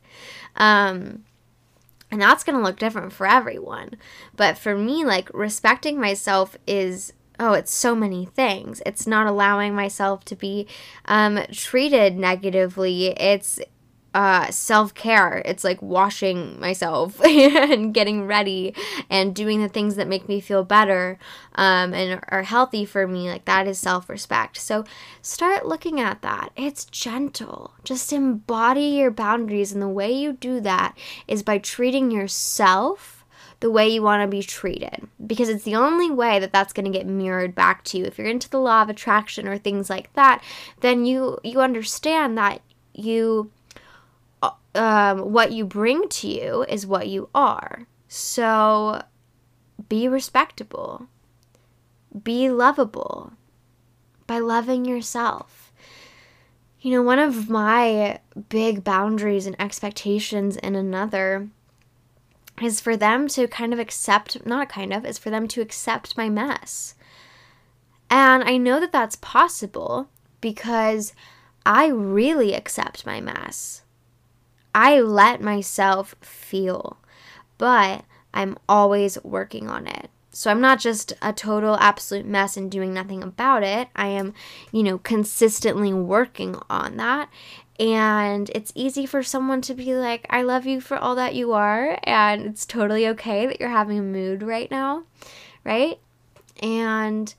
Um, 0.55 1.23
and 2.13 2.21
that's 2.21 2.43
going 2.43 2.55
to 2.55 2.63
look 2.63 2.77
different 2.77 3.11
for 3.11 3.25
everyone. 3.25 3.95
But 4.35 4.55
for 4.55 4.77
me, 4.77 5.03
like 5.03 5.31
respecting 5.33 5.99
myself 5.99 6.55
is 6.67 7.11
oh, 7.39 7.53
it's 7.53 7.73
so 7.73 7.95
many 7.95 8.25
things. 8.25 8.83
It's 8.85 9.07
not 9.07 9.25
allowing 9.25 9.73
myself 9.73 10.23
to 10.25 10.35
be 10.35 10.67
um, 11.05 11.39
treated 11.51 12.15
negatively. 12.15 13.07
It's 13.19 13.59
uh, 14.13 14.51
self 14.51 14.93
care. 14.93 15.41
It's 15.45 15.63
like 15.63 15.81
washing 15.81 16.59
myself 16.59 17.19
and 17.25 17.93
getting 17.93 18.27
ready 18.27 18.75
and 19.09 19.35
doing 19.35 19.61
the 19.61 19.69
things 19.69 19.95
that 19.95 20.07
make 20.07 20.27
me 20.27 20.39
feel 20.39 20.63
better 20.63 21.17
um, 21.55 21.93
and 21.93 22.21
are 22.29 22.43
healthy 22.43 22.85
for 22.85 23.07
me. 23.07 23.29
Like 23.29 23.45
that 23.45 23.67
is 23.67 23.79
self 23.79 24.09
respect. 24.09 24.57
So 24.57 24.83
start 25.21 25.65
looking 25.65 25.99
at 25.99 26.21
that. 26.21 26.51
It's 26.55 26.85
gentle. 26.85 27.73
Just 27.83 28.13
embody 28.13 28.85
your 28.85 29.11
boundaries. 29.11 29.71
And 29.71 29.81
the 29.81 29.89
way 29.89 30.11
you 30.11 30.33
do 30.33 30.59
that 30.61 30.97
is 31.27 31.43
by 31.43 31.57
treating 31.57 32.11
yourself 32.11 33.25
the 33.59 33.71
way 33.71 33.87
you 33.87 34.01
want 34.01 34.21
to 34.21 34.27
be 34.27 34.43
treated 34.43 35.07
because 35.25 35.47
it's 35.47 35.63
the 35.63 35.75
only 35.75 36.11
way 36.11 36.37
that 36.37 36.51
that's 36.51 36.73
going 36.73 36.83
to 36.83 36.91
get 36.91 37.07
mirrored 37.07 37.55
back 37.55 37.81
to 37.81 37.97
you 37.97 38.03
if 38.03 38.17
you're 38.17 38.27
into 38.27 38.49
the 38.49 38.59
law 38.59 38.81
of 38.81 38.89
attraction 38.89 39.47
or 39.47 39.57
things 39.57 39.89
like 39.89 40.11
that 40.15 40.43
then 40.81 41.05
you 41.05 41.39
you 41.45 41.61
understand 41.61 42.37
that 42.37 42.59
you 42.93 43.49
um, 44.75 45.31
what 45.31 45.51
you 45.51 45.65
bring 45.65 46.07
to 46.09 46.27
you 46.27 46.65
is 46.67 46.85
what 46.85 47.07
you 47.07 47.29
are 47.33 47.87
so 48.07 49.01
be 49.89 50.07
respectable 50.07 51.07
be 52.23 52.49
lovable 52.49 53.33
by 54.27 54.39
loving 54.39 54.85
yourself 54.85 55.71
you 56.79 56.91
know 56.91 57.01
one 57.01 57.19
of 57.19 57.49
my 57.49 58.19
big 58.49 58.83
boundaries 58.83 59.45
and 59.45 59.59
expectations 59.59 60.57
in 60.57 60.75
another 60.75 61.49
is 62.61 62.79
for 62.79 62.95
them 62.95 63.27
to 63.29 63.47
kind 63.47 63.73
of 63.73 63.79
accept, 63.79 64.45
not 64.45 64.69
kind 64.69 64.93
of, 64.93 65.05
is 65.05 65.17
for 65.17 65.29
them 65.29 65.47
to 65.49 65.61
accept 65.61 66.17
my 66.17 66.29
mess. 66.29 66.95
And 68.09 68.43
I 68.43 68.57
know 68.57 68.79
that 68.79 68.91
that's 68.91 69.15
possible 69.15 70.09
because 70.41 71.13
I 71.65 71.87
really 71.87 72.53
accept 72.53 73.05
my 73.05 73.21
mess. 73.21 73.82
I 74.73 74.99
let 74.99 75.41
myself 75.41 76.15
feel, 76.21 76.97
but 77.57 78.05
I'm 78.33 78.57
always 78.67 79.23
working 79.23 79.69
on 79.69 79.87
it. 79.87 80.09
So 80.35 80.49
I'm 80.49 80.61
not 80.61 80.79
just 80.79 81.13
a 81.21 81.31
total 81.31 81.77
absolute 81.77 82.25
mess 82.25 82.57
and 82.57 82.71
doing 82.71 82.91
nothing 82.91 83.21
about 83.21 83.63
it. 83.63 83.87
I 83.95 84.07
am, 84.07 84.33
you 84.71 84.81
know, 84.81 84.97
consistently 84.97 85.93
working 85.93 86.57
on 86.71 86.97
that. 86.97 87.29
And 87.79 88.49
it's 88.55 88.71
easy 88.73 89.05
for 89.05 89.21
someone 89.21 89.61
to 89.61 89.75
be 89.75 89.93
like, 89.95 90.25
I 90.31 90.41
love 90.41 90.65
you 90.65 90.81
for 90.81 90.97
all 90.97 91.13
that 91.15 91.35
you 91.35 91.53
are. 91.53 91.99
And 92.03 92.47
it's 92.47 92.65
totally 92.65 93.07
okay 93.09 93.45
that 93.45 93.59
you're 93.59 93.69
having 93.69 93.99
a 93.99 94.03
mood 94.03 94.41
right 94.41 94.69
now, 94.71 95.03
right? 95.63 95.99
And 96.61 97.33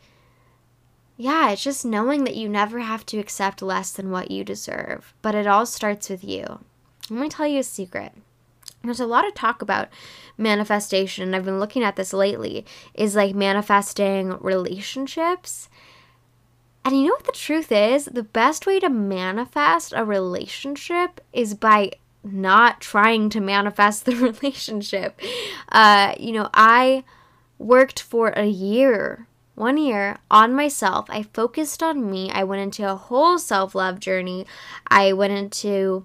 yeah, 1.16 1.50
it's 1.50 1.64
just 1.64 1.84
knowing 1.84 2.24
that 2.24 2.36
you 2.36 2.48
never 2.48 2.80
have 2.80 3.04
to 3.06 3.18
accept 3.18 3.62
less 3.62 3.90
than 3.90 4.10
what 4.10 4.30
you 4.30 4.44
deserve. 4.44 5.14
But 5.20 5.34
it 5.34 5.48
all 5.48 5.66
starts 5.66 6.08
with 6.08 6.22
you. 6.22 6.60
Let 7.10 7.20
me 7.20 7.28
tell 7.28 7.46
you 7.46 7.60
a 7.60 7.64
secret. 7.64 8.12
There's 8.82 9.00
a 9.00 9.06
lot 9.06 9.26
of 9.26 9.34
talk 9.34 9.62
about 9.62 9.88
manifestation. 10.36 11.24
and 11.24 11.36
I've 11.36 11.44
been 11.44 11.60
looking 11.60 11.82
at 11.82 11.96
this 11.96 12.12
lately, 12.12 12.66
is 12.94 13.14
like 13.14 13.34
manifesting 13.34 14.38
relationships 14.40 15.68
and 16.84 17.00
you 17.00 17.06
know 17.06 17.14
what 17.14 17.24
the 17.24 17.32
truth 17.32 17.72
is? 17.72 18.04
The 18.04 18.22
best 18.22 18.66
way 18.66 18.78
to 18.80 18.90
manifest 18.90 19.94
a 19.96 20.04
relationship 20.04 21.20
is 21.32 21.54
by 21.54 21.92
not 22.22 22.80
trying 22.80 23.30
to 23.30 23.40
manifest 23.40 24.04
the 24.04 24.16
relationship. 24.42 25.18
Uh, 25.70 26.14
you 26.18 26.32
know, 26.32 26.50
I 26.52 27.04
worked 27.58 28.02
for 28.02 28.28
a 28.30 28.46
year, 28.46 29.26
one 29.54 29.78
year 29.78 30.18
on 30.30 30.54
myself. 30.54 31.06
I 31.08 31.22
focused 31.22 31.82
on 31.82 32.10
me. 32.10 32.30
I 32.30 32.44
went 32.44 32.60
into 32.60 32.90
a 32.90 32.96
whole 32.96 33.38
self 33.38 33.74
love 33.74 33.98
journey. 33.98 34.46
I 34.86 35.14
went 35.14 35.32
into 35.32 36.04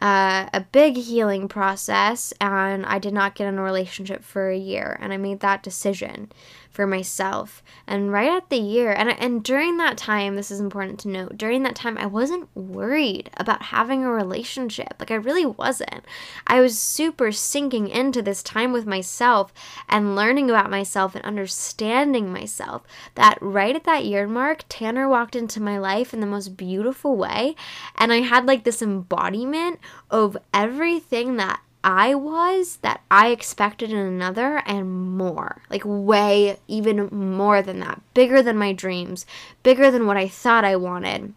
uh, 0.00 0.48
a 0.52 0.60
big 0.72 0.96
healing 0.96 1.48
process, 1.48 2.32
and 2.40 2.84
I 2.84 2.98
did 2.98 3.14
not 3.14 3.34
get 3.34 3.46
in 3.46 3.58
a 3.58 3.62
relationship 3.62 4.24
for 4.24 4.48
a 4.48 4.56
year. 4.56 4.98
And 5.00 5.12
I 5.12 5.16
made 5.16 5.40
that 5.40 5.62
decision 5.62 6.32
for 6.74 6.88
myself. 6.88 7.62
And 7.86 8.12
right 8.12 8.30
at 8.30 8.50
the 8.50 8.58
year, 8.58 8.92
and 8.92 9.08
and 9.08 9.44
during 9.44 9.76
that 9.76 9.96
time, 9.96 10.34
this 10.34 10.50
is 10.50 10.58
important 10.58 10.98
to 11.00 11.08
note. 11.08 11.38
During 11.38 11.62
that 11.62 11.76
time, 11.76 11.96
I 11.96 12.06
wasn't 12.06 12.48
worried 12.56 13.30
about 13.36 13.62
having 13.62 14.04
a 14.04 14.10
relationship. 14.10 14.94
Like 14.98 15.12
I 15.12 15.14
really 15.14 15.46
wasn't. 15.46 16.04
I 16.48 16.60
was 16.60 16.76
super 16.76 17.30
sinking 17.30 17.88
into 17.88 18.22
this 18.22 18.42
time 18.42 18.72
with 18.72 18.86
myself 18.86 19.54
and 19.88 20.16
learning 20.16 20.50
about 20.50 20.68
myself 20.68 21.14
and 21.14 21.24
understanding 21.24 22.32
myself. 22.32 22.82
That 23.14 23.38
right 23.40 23.76
at 23.76 23.84
that 23.84 24.04
year 24.04 24.26
mark, 24.26 24.64
Tanner 24.68 25.08
walked 25.08 25.36
into 25.36 25.62
my 25.62 25.78
life 25.78 26.12
in 26.12 26.18
the 26.18 26.26
most 26.26 26.56
beautiful 26.56 27.16
way, 27.16 27.54
and 27.96 28.12
I 28.12 28.22
had 28.22 28.46
like 28.46 28.64
this 28.64 28.82
embodiment 28.82 29.78
of 30.10 30.36
everything 30.52 31.36
that 31.36 31.60
I 31.84 32.14
was 32.14 32.78
that 32.78 33.02
I 33.10 33.28
expected 33.28 33.92
in 33.92 33.98
another 33.98 34.62
and 34.64 35.16
more. 35.18 35.60
Like, 35.68 35.82
way, 35.84 36.56
even 36.66 37.08
more 37.12 37.60
than 37.60 37.80
that. 37.80 38.00
Bigger 38.14 38.42
than 38.42 38.56
my 38.56 38.72
dreams, 38.72 39.26
bigger 39.62 39.90
than 39.90 40.06
what 40.06 40.16
I 40.16 40.26
thought 40.26 40.64
I 40.64 40.76
wanted. 40.76 41.34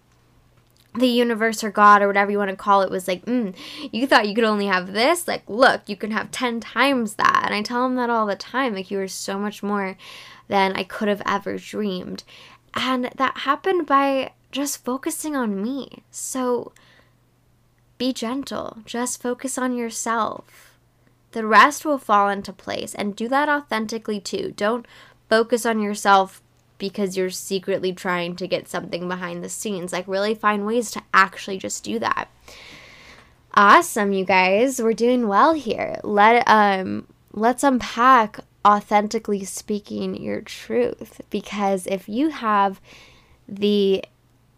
The 0.95 1.07
universe 1.07 1.65
or 1.65 1.69
God 1.69 2.01
or 2.01 2.07
whatever 2.07 2.31
you 2.31 2.37
want 2.37 2.49
to 2.49 2.55
call 2.55 2.81
it 2.81 2.89
was 2.89 3.09
like, 3.09 3.25
mm, 3.25 3.53
you 3.91 4.07
thought 4.07 4.27
you 4.27 4.33
could 4.33 4.45
only 4.45 4.67
have 4.67 4.93
this? 4.93 5.27
Like, 5.27 5.43
look, 5.47 5.81
you 5.85 5.97
can 5.97 6.11
have 6.11 6.31
10 6.31 6.61
times 6.61 7.15
that. 7.15 7.43
And 7.45 7.53
I 7.53 7.61
tell 7.61 7.83
them 7.83 7.95
that 7.97 8.09
all 8.09 8.25
the 8.25 8.37
time. 8.37 8.73
Like, 8.73 8.89
you 8.89 8.99
are 9.01 9.07
so 9.07 9.37
much 9.37 9.61
more 9.61 9.97
than 10.47 10.77
I 10.77 10.83
could 10.83 11.09
have 11.09 11.21
ever 11.25 11.57
dreamed. 11.57 12.23
And 12.73 13.11
that 13.17 13.39
happened 13.39 13.85
by 13.85 14.31
just 14.51 14.85
focusing 14.85 15.35
on 15.35 15.61
me. 15.61 16.03
So 16.09 16.71
be 17.97 18.13
gentle, 18.13 18.79
just 18.85 19.21
focus 19.21 19.57
on 19.57 19.75
yourself. 19.75 20.73
The 21.31 21.45
rest 21.45 21.85
will 21.85 21.97
fall 21.97 22.29
into 22.29 22.53
place 22.53 22.95
and 22.95 23.15
do 23.15 23.27
that 23.27 23.49
authentically 23.49 24.19
too. 24.19 24.53
Don't 24.55 24.85
focus 25.29 25.65
on 25.65 25.81
yourself 25.81 26.41
because 26.77 27.17
you're 27.17 27.29
secretly 27.29 27.91
trying 27.91 28.35
to 28.35 28.47
get 28.47 28.67
something 28.67 29.07
behind 29.07 29.43
the 29.43 29.49
scenes. 29.49 29.91
Like, 29.91 30.07
really 30.07 30.35
find 30.35 30.65
ways 30.65 30.91
to 30.91 31.01
actually 31.13 31.57
just 31.57 31.83
do 31.83 31.99
that. 31.99 32.29
Awesome, 33.53 34.13
you 34.13 34.23
guys. 34.23 34.81
We're 34.81 34.93
doing 34.93 35.27
well 35.27 35.53
here. 35.53 35.99
Let 36.03 36.47
um 36.47 37.07
let's 37.33 37.63
unpack 37.63 38.39
authentically 38.63 39.43
speaking 39.45 40.21
your 40.21 40.41
truth 40.41 41.21
because 41.29 41.87
if 41.87 42.07
you 42.07 42.29
have 42.29 42.79
the 43.47 44.03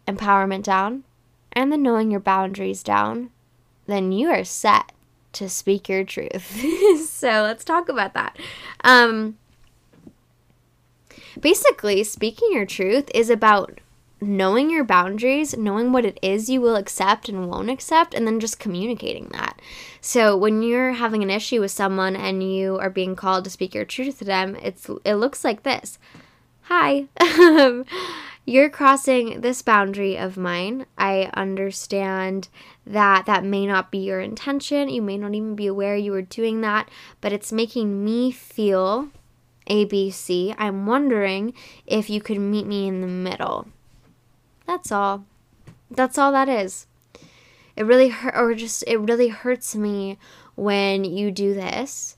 empowerment 0.06 0.64
down 0.64 1.04
and 1.52 1.72
the 1.72 1.76
knowing 1.76 2.10
your 2.10 2.20
boundaries 2.20 2.82
down, 2.82 3.30
then 3.86 4.12
you 4.12 4.28
are 4.28 4.44
set 4.44 4.92
to 5.32 5.48
speak 5.48 5.88
your 5.88 6.04
truth. 6.04 6.60
so 7.08 7.42
let's 7.42 7.64
talk 7.64 7.88
about 7.88 8.14
that. 8.14 8.36
Um, 8.82 9.36
basically, 11.40 12.02
speaking 12.04 12.50
your 12.52 12.66
truth 12.66 13.10
is 13.14 13.30
about 13.30 13.80
knowing 14.20 14.70
your 14.70 14.84
boundaries, 14.84 15.56
knowing 15.56 15.92
what 15.92 16.04
it 16.04 16.18
is 16.22 16.50
you 16.50 16.60
will 16.60 16.76
accept 16.76 17.28
and 17.28 17.48
won't 17.48 17.70
accept, 17.70 18.14
and 18.14 18.26
then 18.26 18.40
just 18.40 18.58
communicating 18.58 19.28
that. 19.32 19.60
So 20.00 20.36
when 20.36 20.62
you're 20.62 20.92
having 20.92 21.22
an 21.22 21.30
issue 21.30 21.60
with 21.60 21.70
someone 21.70 22.16
and 22.16 22.42
you 22.42 22.78
are 22.78 22.90
being 22.90 23.16
called 23.16 23.44
to 23.44 23.50
speak 23.50 23.74
your 23.74 23.84
truth 23.84 24.18
to 24.18 24.24
them, 24.24 24.56
it's 24.56 24.90
it 25.04 25.14
looks 25.14 25.44
like 25.44 25.62
this. 25.62 25.98
Hi. 26.62 27.06
you're 28.44 28.70
crossing 28.70 29.42
this 29.42 29.62
boundary 29.62 30.16
of 30.16 30.36
mine. 30.36 30.86
I 30.96 31.30
understand 31.34 32.48
that 32.86 33.26
that 33.26 33.44
may 33.44 33.66
not 33.66 33.90
be 33.90 33.98
your 33.98 34.20
intention. 34.20 34.88
You 34.88 35.02
may 35.02 35.18
not 35.18 35.34
even 35.34 35.54
be 35.54 35.66
aware 35.66 35.96
you 35.96 36.12
were 36.12 36.22
doing 36.22 36.60
that, 36.62 36.88
but 37.20 37.32
it's 37.32 37.52
making 37.52 38.04
me 38.04 38.32
feel 38.32 39.08
ABC. 39.68 40.54
I'm 40.58 40.86
wondering 40.86 41.54
if 41.86 42.10
you 42.10 42.20
could 42.20 42.38
meet 42.38 42.66
me 42.66 42.88
in 42.88 43.00
the 43.00 43.06
middle. 43.06 43.68
That's 44.66 44.90
all. 44.90 45.24
That's 45.90 46.18
all 46.18 46.32
that 46.32 46.48
is. 46.48 46.86
It 47.76 47.84
really 47.84 48.08
hurt, 48.08 48.34
or 48.36 48.54
just 48.54 48.84
it 48.86 48.98
really 48.98 49.28
hurts 49.28 49.74
me 49.76 50.18
when 50.54 51.04
you 51.04 51.30
do 51.30 51.54
this. 51.54 52.16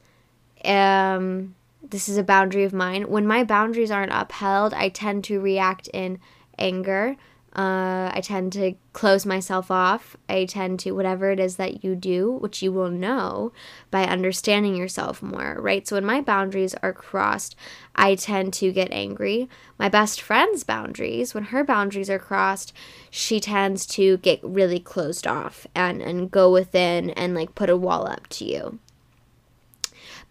Um, 0.64 1.54
this 1.82 2.08
is 2.08 2.16
a 2.16 2.22
boundary 2.22 2.64
of 2.64 2.72
mine. 2.72 3.10
When 3.10 3.26
my 3.26 3.44
boundaries 3.44 3.90
aren't 3.90 4.12
upheld, 4.12 4.72
I 4.74 4.88
tend 4.88 5.24
to 5.24 5.40
react 5.40 5.88
in 5.88 6.18
anger. 6.58 7.16
Uh, 7.54 8.10
I 8.14 8.22
tend 8.22 8.54
to 8.54 8.74
close 8.94 9.26
myself 9.26 9.70
off. 9.70 10.16
I 10.26 10.46
tend 10.46 10.80
to, 10.80 10.92
whatever 10.92 11.30
it 11.30 11.38
is 11.38 11.56
that 11.56 11.84
you 11.84 11.94
do, 11.94 12.32
which 12.32 12.62
you 12.62 12.72
will 12.72 12.88
know 12.88 13.52
by 13.90 14.04
understanding 14.04 14.74
yourself 14.74 15.22
more, 15.22 15.58
right? 15.60 15.86
So 15.86 15.96
when 15.96 16.04
my 16.06 16.22
boundaries 16.22 16.74
are 16.82 16.94
crossed, 16.94 17.54
I 17.94 18.14
tend 18.14 18.54
to 18.54 18.72
get 18.72 18.90
angry. 18.90 19.50
My 19.78 19.90
best 19.90 20.22
friend's 20.22 20.64
boundaries, 20.64 21.34
when 21.34 21.44
her 21.44 21.62
boundaries 21.62 22.08
are 22.08 22.18
crossed, 22.18 22.72
she 23.10 23.38
tends 23.38 23.84
to 23.88 24.16
get 24.18 24.40
really 24.42 24.80
closed 24.80 25.26
off 25.26 25.66
and, 25.74 26.00
and 26.00 26.30
go 26.30 26.50
within 26.50 27.10
and 27.10 27.34
like 27.34 27.54
put 27.54 27.68
a 27.68 27.76
wall 27.76 28.08
up 28.08 28.28
to 28.28 28.46
you. 28.46 28.78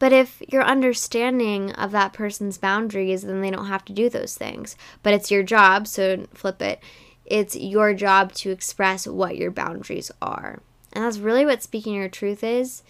But 0.01 0.13
if 0.13 0.41
you're 0.47 0.63
understanding 0.63 1.73
of 1.73 1.91
that 1.91 2.11
person's 2.11 2.57
boundaries, 2.57 3.21
then 3.21 3.41
they 3.41 3.51
don't 3.51 3.67
have 3.67 3.85
to 3.85 3.93
do 3.93 4.09
those 4.09 4.33
things. 4.33 4.75
But 5.03 5.13
it's 5.13 5.29
your 5.29 5.43
job, 5.43 5.85
so 5.85 6.25
flip 6.33 6.59
it. 6.59 6.81
It's 7.23 7.55
your 7.55 7.93
job 7.93 8.33
to 8.33 8.49
express 8.49 9.05
what 9.05 9.37
your 9.37 9.51
boundaries 9.51 10.09
are. 10.19 10.59
And 10.91 11.05
that's 11.05 11.19
really 11.19 11.45
what 11.45 11.61
speaking 11.61 11.93
your 11.93 12.09
truth 12.09 12.43
is. 12.43 12.81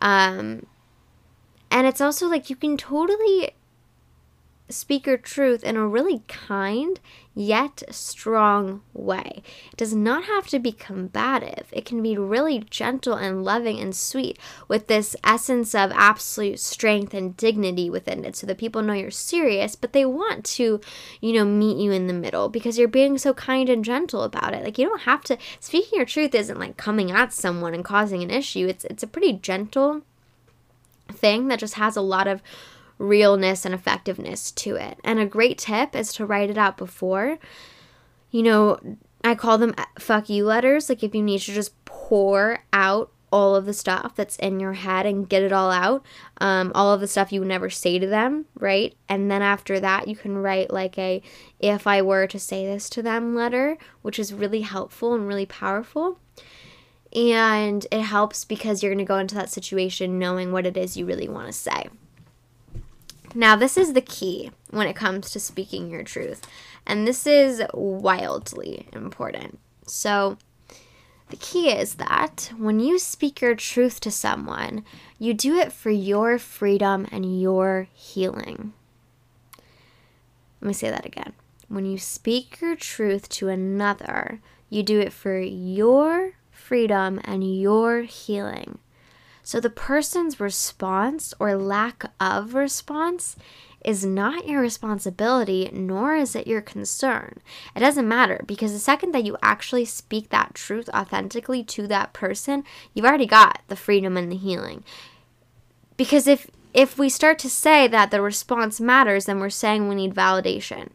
Um, 0.00 0.64
and 1.70 1.86
it's 1.86 2.00
also 2.00 2.28
like 2.28 2.48
you 2.48 2.56
can 2.56 2.78
totally 2.78 3.50
speak 4.68 5.06
your 5.06 5.18
truth 5.18 5.62
in 5.62 5.76
a 5.76 5.86
really 5.86 6.22
kind 6.26 6.98
yet 7.34 7.82
strong 7.90 8.80
way. 8.92 9.42
It 9.72 9.76
does 9.76 9.94
not 9.94 10.24
have 10.24 10.46
to 10.48 10.58
be 10.58 10.72
combative. 10.72 11.66
It 11.72 11.84
can 11.84 12.02
be 12.02 12.16
really 12.16 12.60
gentle 12.70 13.14
and 13.14 13.44
loving 13.44 13.78
and 13.78 13.94
sweet 13.94 14.38
with 14.68 14.86
this 14.86 15.16
essence 15.22 15.74
of 15.74 15.92
absolute 15.94 16.60
strength 16.60 17.12
and 17.12 17.36
dignity 17.36 17.90
within 17.90 18.24
it 18.24 18.36
so 18.36 18.46
that 18.46 18.58
people 18.58 18.82
know 18.82 18.92
you're 18.94 19.10
serious, 19.10 19.76
but 19.76 19.92
they 19.92 20.06
want 20.06 20.44
to, 20.44 20.80
you 21.20 21.32
know, 21.32 21.44
meet 21.44 21.76
you 21.76 21.92
in 21.92 22.06
the 22.06 22.12
middle 22.12 22.48
because 22.48 22.78
you're 22.78 22.88
being 22.88 23.18
so 23.18 23.34
kind 23.34 23.68
and 23.68 23.84
gentle 23.84 24.22
about 24.22 24.54
it. 24.54 24.64
Like 24.64 24.78
you 24.78 24.88
don't 24.88 25.02
have 25.02 25.22
to 25.24 25.36
speaking 25.60 25.96
your 25.96 26.06
truth 26.06 26.34
isn't 26.34 26.58
like 26.58 26.76
coming 26.76 27.10
at 27.10 27.32
someone 27.32 27.74
and 27.74 27.84
causing 27.84 28.22
an 28.22 28.30
issue. 28.30 28.66
It's 28.68 28.84
it's 28.86 29.02
a 29.02 29.08
pretty 29.08 29.34
gentle 29.34 30.02
thing 31.12 31.48
that 31.48 31.58
just 31.58 31.74
has 31.74 31.96
a 31.96 32.00
lot 32.00 32.26
of 32.26 32.42
realness 32.98 33.64
and 33.64 33.74
effectiveness 33.74 34.50
to 34.52 34.76
it. 34.76 34.98
And 35.04 35.18
a 35.18 35.26
great 35.26 35.58
tip 35.58 35.94
is 35.94 36.12
to 36.14 36.26
write 36.26 36.50
it 36.50 36.58
out 36.58 36.76
before. 36.76 37.38
You 38.30 38.42
know, 38.42 38.78
I 39.22 39.34
call 39.34 39.58
them 39.58 39.74
fuck 39.98 40.28
you 40.28 40.44
letters. 40.44 40.88
Like 40.88 41.02
if 41.02 41.14
you 41.14 41.22
need 41.22 41.40
to 41.40 41.52
just 41.52 41.72
pour 41.84 42.60
out 42.72 43.10
all 43.34 43.56
of 43.56 43.66
the 43.66 43.72
stuff 43.72 44.14
that's 44.14 44.36
in 44.36 44.60
your 44.60 44.74
head 44.74 45.06
and 45.06 45.28
get 45.28 45.42
it 45.42 45.52
all 45.52 45.72
out, 45.72 46.04
um, 46.38 46.70
all 46.72 46.92
of 46.92 47.00
the 47.00 47.08
stuff 47.08 47.32
you 47.32 47.40
would 47.40 47.48
never 47.48 47.68
say 47.68 47.98
to 47.98 48.06
them, 48.06 48.44
right? 48.54 48.94
And 49.08 49.28
then 49.28 49.42
after 49.42 49.80
that, 49.80 50.06
you 50.06 50.14
can 50.14 50.38
write 50.38 50.70
like 50.70 50.96
a 50.98 51.20
if 51.58 51.86
I 51.86 52.00
were 52.00 52.28
to 52.28 52.38
say 52.38 52.64
this 52.64 52.88
to 52.90 53.02
them 53.02 53.34
letter, 53.34 53.76
which 54.02 54.20
is 54.20 54.32
really 54.32 54.60
helpful 54.60 55.14
and 55.14 55.26
really 55.26 55.46
powerful. 55.46 56.20
And 57.12 57.84
it 57.90 58.02
helps 58.02 58.44
because 58.44 58.82
you're 58.82 58.92
going 58.92 59.04
to 59.04 59.08
go 59.08 59.18
into 59.18 59.34
that 59.34 59.50
situation 59.50 60.18
knowing 60.18 60.52
what 60.52 60.66
it 60.66 60.76
is 60.76 60.96
you 60.96 61.04
really 61.04 61.28
want 61.28 61.48
to 61.48 61.52
say. 61.52 61.88
Now, 63.36 63.56
this 63.56 63.76
is 63.76 63.92
the 63.92 64.00
key 64.00 64.52
when 64.70 64.86
it 64.86 64.94
comes 64.94 65.30
to 65.30 65.40
speaking 65.40 65.90
your 65.90 66.04
truth, 66.04 66.42
and 66.86 67.06
this 67.06 67.26
is 67.26 67.62
wildly 67.72 68.88
important. 68.92 69.58
So, 69.86 70.38
the 71.30 71.36
key 71.36 71.70
is 71.70 71.96
that 71.96 72.52
when 72.56 72.78
you 72.78 72.98
speak 72.98 73.40
your 73.40 73.56
truth 73.56 73.98
to 74.00 74.10
someone, 74.12 74.84
you 75.18 75.34
do 75.34 75.56
it 75.56 75.72
for 75.72 75.90
your 75.90 76.38
freedom 76.38 77.08
and 77.10 77.40
your 77.40 77.88
healing. 77.92 78.72
Let 80.60 80.68
me 80.68 80.74
say 80.74 80.90
that 80.90 81.04
again. 81.04 81.32
When 81.68 81.86
you 81.86 81.98
speak 81.98 82.60
your 82.60 82.76
truth 82.76 83.28
to 83.30 83.48
another, 83.48 84.40
you 84.68 84.82
do 84.84 85.00
it 85.00 85.12
for 85.12 85.40
your 85.40 86.34
freedom 86.52 87.20
and 87.24 87.60
your 87.60 88.02
healing. 88.02 88.78
So 89.44 89.60
the 89.60 89.70
person's 89.70 90.40
response 90.40 91.34
or 91.38 91.54
lack 91.54 92.10
of 92.18 92.54
response 92.54 93.36
is 93.84 94.02
not 94.02 94.48
your 94.48 94.62
responsibility, 94.62 95.68
nor 95.70 96.16
is 96.16 96.34
it 96.34 96.46
your 96.46 96.62
concern. 96.62 97.36
It 97.76 97.80
doesn't 97.80 98.08
matter 98.08 98.42
because 98.46 98.72
the 98.72 98.78
second 98.78 99.12
that 99.12 99.24
you 99.24 99.36
actually 99.42 99.84
speak 99.84 100.30
that 100.30 100.54
truth 100.54 100.88
authentically 100.94 101.62
to 101.64 101.86
that 101.88 102.14
person, 102.14 102.64
you've 102.94 103.04
already 103.04 103.26
got 103.26 103.60
the 103.68 103.76
freedom 103.76 104.16
and 104.16 104.32
the 104.32 104.36
healing. 104.36 104.82
Because 105.98 106.26
if 106.26 106.50
if 106.72 106.98
we 106.98 107.08
start 107.10 107.38
to 107.40 107.50
say 107.50 107.86
that 107.86 108.10
the 108.10 108.22
response 108.22 108.80
matters, 108.80 109.26
then 109.26 109.38
we're 109.38 109.50
saying 109.50 109.88
we 109.88 109.94
need 109.94 110.14
validation. 110.14 110.88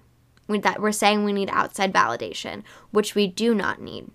We, 0.48 0.60
that 0.60 0.82
we're 0.82 0.92
saying 0.92 1.24
we 1.24 1.32
need 1.32 1.50
outside 1.54 1.94
validation, 1.94 2.64
which 2.92 3.16
we 3.16 3.28
do 3.28 3.54
not 3.54 3.80
need. 3.80 4.10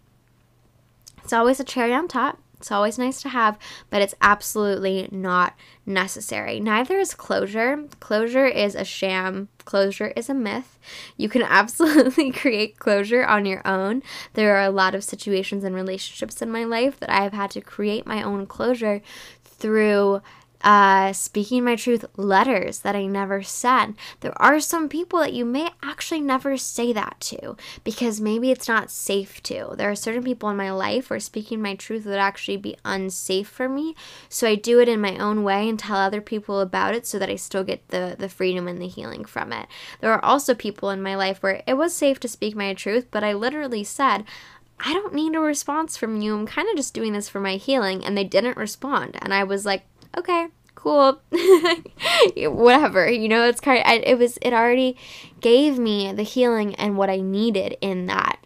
It's 1.22 1.32
always 1.32 1.60
a 1.60 1.64
cherry 1.64 1.94
on 1.94 2.08
top. 2.08 2.38
It's 2.64 2.72
always 2.72 2.98
nice 2.98 3.20
to 3.20 3.28
have, 3.28 3.58
but 3.90 4.00
it's 4.00 4.14
absolutely 4.22 5.06
not 5.12 5.52
necessary. 5.84 6.60
Neither 6.60 6.98
is 6.98 7.12
closure. 7.12 7.84
Closure 8.00 8.46
is 8.46 8.74
a 8.74 8.86
sham, 8.86 9.48
closure 9.66 10.14
is 10.16 10.30
a 10.30 10.34
myth. 10.34 10.78
You 11.18 11.28
can 11.28 11.42
absolutely 11.60 12.32
create 12.32 12.78
closure 12.78 13.22
on 13.22 13.44
your 13.44 13.60
own. 13.66 14.02
There 14.32 14.56
are 14.56 14.62
a 14.62 14.70
lot 14.70 14.94
of 14.94 15.04
situations 15.04 15.62
and 15.62 15.74
relationships 15.74 16.40
in 16.40 16.50
my 16.50 16.64
life 16.64 16.98
that 17.00 17.10
I 17.10 17.22
have 17.22 17.34
had 17.34 17.50
to 17.50 17.60
create 17.60 18.06
my 18.06 18.22
own 18.22 18.46
closure 18.46 19.02
through 19.44 20.22
uh, 20.64 21.12
speaking 21.12 21.62
my 21.62 21.76
truth 21.76 22.06
letters 22.16 22.78
that 22.80 22.96
I 22.96 23.04
never 23.04 23.42
sent. 23.42 23.96
There 24.20 24.32
are 24.42 24.58
some 24.58 24.88
people 24.88 25.18
that 25.20 25.34
you 25.34 25.44
may 25.44 25.68
actually 25.82 26.22
never 26.22 26.56
say 26.56 26.90
that 26.94 27.20
to 27.20 27.56
because 27.84 28.18
maybe 28.20 28.50
it's 28.50 28.66
not 28.66 28.90
safe 28.90 29.42
to. 29.44 29.74
There 29.76 29.90
are 29.90 29.94
certain 29.94 30.24
people 30.24 30.48
in 30.48 30.56
my 30.56 30.72
life 30.72 31.10
where 31.10 31.20
speaking 31.20 31.60
my 31.60 31.74
truth 31.74 32.06
would 32.06 32.14
actually 32.14 32.56
be 32.56 32.78
unsafe 32.82 33.46
for 33.46 33.68
me. 33.68 33.94
So 34.30 34.48
I 34.48 34.54
do 34.54 34.80
it 34.80 34.88
in 34.88 35.02
my 35.02 35.18
own 35.18 35.44
way 35.44 35.68
and 35.68 35.78
tell 35.78 35.98
other 35.98 36.22
people 36.22 36.60
about 36.60 36.94
it 36.94 37.06
so 37.06 37.18
that 37.18 37.28
I 37.28 37.36
still 37.36 37.62
get 37.62 37.86
the, 37.88 38.16
the 38.18 38.30
freedom 38.30 38.66
and 38.66 38.80
the 38.80 38.88
healing 38.88 39.26
from 39.26 39.52
it. 39.52 39.66
There 40.00 40.12
are 40.12 40.24
also 40.24 40.54
people 40.54 40.88
in 40.88 41.02
my 41.02 41.14
life 41.14 41.42
where 41.42 41.62
it 41.66 41.74
was 41.74 41.94
safe 41.94 42.18
to 42.20 42.28
speak 42.28 42.56
my 42.56 42.72
truth, 42.72 43.08
but 43.10 43.22
I 43.22 43.34
literally 43.34 43.84
said, 43.84 44.24
I 44.80 44.92
don't 44.92 45.14
need 45.14 45.34
a 45.34 45.40
response 45.40 45.96
from 45.96 46.20
you. 46.20 46.34
I'm 46.34 46.46
kind 46.46 46.68
of 46.68 46.76
just 46.76 46.94
doing 46.94 47.12
this 47.12 47.28
for 47.28 47.40
my 47.40 47.56
healing. 47.56 48.04
And 48.04 48.16
they 48.16 48.24
didn't 48.24 48.56
respond. 48.56 49.16
And 49.22 49.32
I 49.32 49.44
was 49.44 49.64
like, 49.64 49.84
okay, 50.16 50.48
cool, 50.74 51.20
whatever. 52.36 53.10
You 53.10 53.28
know, 53.28 53.46
it's 53.46 53.60
kind 53.60 53.80
of, 53.80 54.02
it 54.06 54.18
was, 54.18 54.38
it 54.42 54.52
already 54.52 54.96
gave 55.40 55.78
me 55.78 56.12
the 56.12 56.22
healing 56.22 56.74
and 56.76 56.96
what 56.96 57.10
I 57.10 57.20
needed 57.20 57.76
in 57.80 58.06
that 58.06 58.43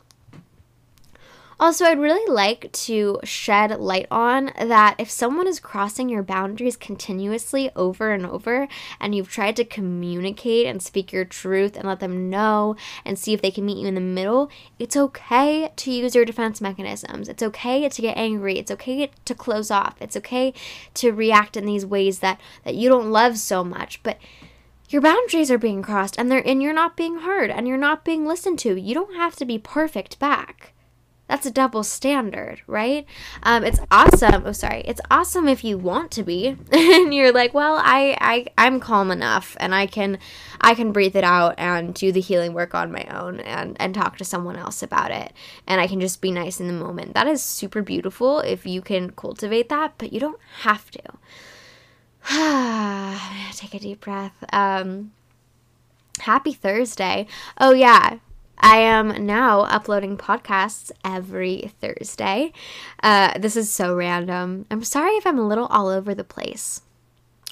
Also, 1.61 1.85
I'd 1.85 1.99
really 1.99 2.33
like 2.33 2.71
to 2.71 3.19
shed 3.25 3.81
light 3.81 4.07
on 4.13 4.53
that 4.57 4.95
if 4.97 5.11
someone 5.11 5.49
is 5.49 5.59
crossing 5.59 6.09
your 6.09 6.23
boundaries 6.23 6.77
continuously 6.77 7.69
over 7.75 8.13
and 8.13 8.25
over, 8.25 8.69
and 9.01 9.13
you've 9.13 9.29
tried 9.29 9.57
to 9.57 9.65
communicate 9.65 10.67
and 10.67 10.81
speak 10.81 11.13
your 11.13 11.25
truth 11.25 11.77
and 11.77 11.89
let 11.89 11.99
them 11.99 12.31
know 12.31 12.77
and 13.05 13.19
see 13.19 13.33
if 13.35 13.43
they 13.43 13.51
can 13.51 13.67
meet 13.67 13.79
you 13.79 13.89
in 13.89 13.97
the 13.97 14.01
middle, 14.01 14.49
it's 14.79 14.97
okay 14.97 15.73
to 15.75 15.91
use 15.91 16.15
your 16.15 16.25
defense 16.25 16.61
mechanisms. 16.61 17.29
It's 17.29 17.43
okay 17.43 17.89
to 17.89 18.03
get 18.03 18.17
angry. 18.17 18.57
It's 18.57 18.71
okay 18.71 19.11
to 19.25 19.35
close 19.35 19.73
off. 19.73 19.97
It's 20.01 20.17
okay 20.17 20.55
to 20.95 21.11
react 21.11 21.57
in 21.57 21.67
these 21.67 21.85
ways 21.85 22.21
that, 22.21 22.41
that 22.63 22.77
you 22.77 22.89
don't 22.89 23.11
love 23.11 23.37
so 23.37 23.65
much. 23.65 24.01
But 24.05 24.19
your 24.91 25.03
boundaries 25.03 25.51
are 25.51 25.59
being 25.59 25.83
crossed 25.83 26.17
and 26.19 26.31
they're 26.31 26.47
and 26.47 26.63
you're 26.63 26.73
not 26.73 26.97
being 26.97 27.19
heard 27.19 27.51
and 27.51 27.67
you're 27.67 27.77
not 27.77 28.05
being 28.05 28.27
listened 28.27 28.61
to. 28.61 28.81
You 28.81 28.95
don't 28.95 29.17
have 29.17 29.35
to 29.37 29.45
be 29.45 29.59
perfect 29.59 30.21
back. 30.21 30.73
That's 31.29 31.45
a 31.45 31.51
double 31.51 31.85
standard, 31.85 32.63
right? 32.67 33.07
Um, 33.43 33.63
it's 33.63 33.81
awesome. 33.91 34.45
Oh, 34.47 34.53
sorry. 34.53 34.81
It's 34.87 35.01
awesome 35.11 35.47
if 35.47 35.63
you 35.63 35.77
want 35.77 36.11
to 36.13 36.23
be, 36.23 36.57
and 36.73 37.15
you're 37.15 37.33
like, 37.33 37.53
well, 37.53 37.77
I, 37.77 38.17
I, 38.21 38.47
I'm 38.57 38.81
calm 38.81 39.11
enough, 39.11 39.57
and 39.61 39.75
I 39.75 39.87
can, 39.87 40.19
I 40.61 40.75
can 40.75 40.91
breathe 40.91 41.17
it 41.17 41.25
out 41.25 41.55
and 41.59 41.93
do 41.95 42.13
the 42.13 42.21
healing 42.21 42.55
work 42.55 42.75
on 42.75 42.91
my 42.91 43.05
own, 43.05 43.41
and 43.41 43.77
and 43.79 43.95
talk 43.95 44.17
to 44.19 44.25
someone 44.25 44.57
else 44.57 44.83
about 44.83 45.11
it, 45.11 45.33
and 45.67 45.81
I 45.81 45.87
can 45.87 46.01
just 46.01 46.21
be 46.23 46.33
nice 46.33 46.61
in 46.61 46.67
the 46.67 46.73
moment. 46.73 47.13
That 47.15 47.29
is 47.29 47.43
super 47.43 47.83
beautiful 47.83 48.41
if 48.41 48.67
you 48.67 48.81
can 48.81 49.11
cultivate 49.11 49.69
that, 49.69 49.95
but 49.99 50.13
you 50.13 50.21
don't 50.21 50.41
have 50.63 50.91
to. 50.93 51.03
Take 53.53 53.75
a 53.75 53.79
deep 53.79 54.01
breath. 54.01 54.45
Um, 54.53 55.13
happy 56.21 56.53
Thursday. 56.53 57.27
Oh, 57.59 57.73
yeah. 57.73 58.19
I 58.61 58.79
am 58.79 59.27
now 59.27 59.61
uploading 59.63 60.17
podcasts 60.17 60.91
every 61.05 61.73
Thursday. 61.81 62.53
Uh, 63.03 63.39
this 63.39 63.57
is 63.57 63.71
so 63.71 63.95
random. 63.95 64.67
I'm 64.71 64.85
sorry 64.85 65.13
if 65.13 65.27
I'm 65.27 65.39
a 65.39 65.47
little 65.47 65.67
all 65.67 65.89
over 65.89 66.15
the 66.15 66.25
place. 66.25 66.83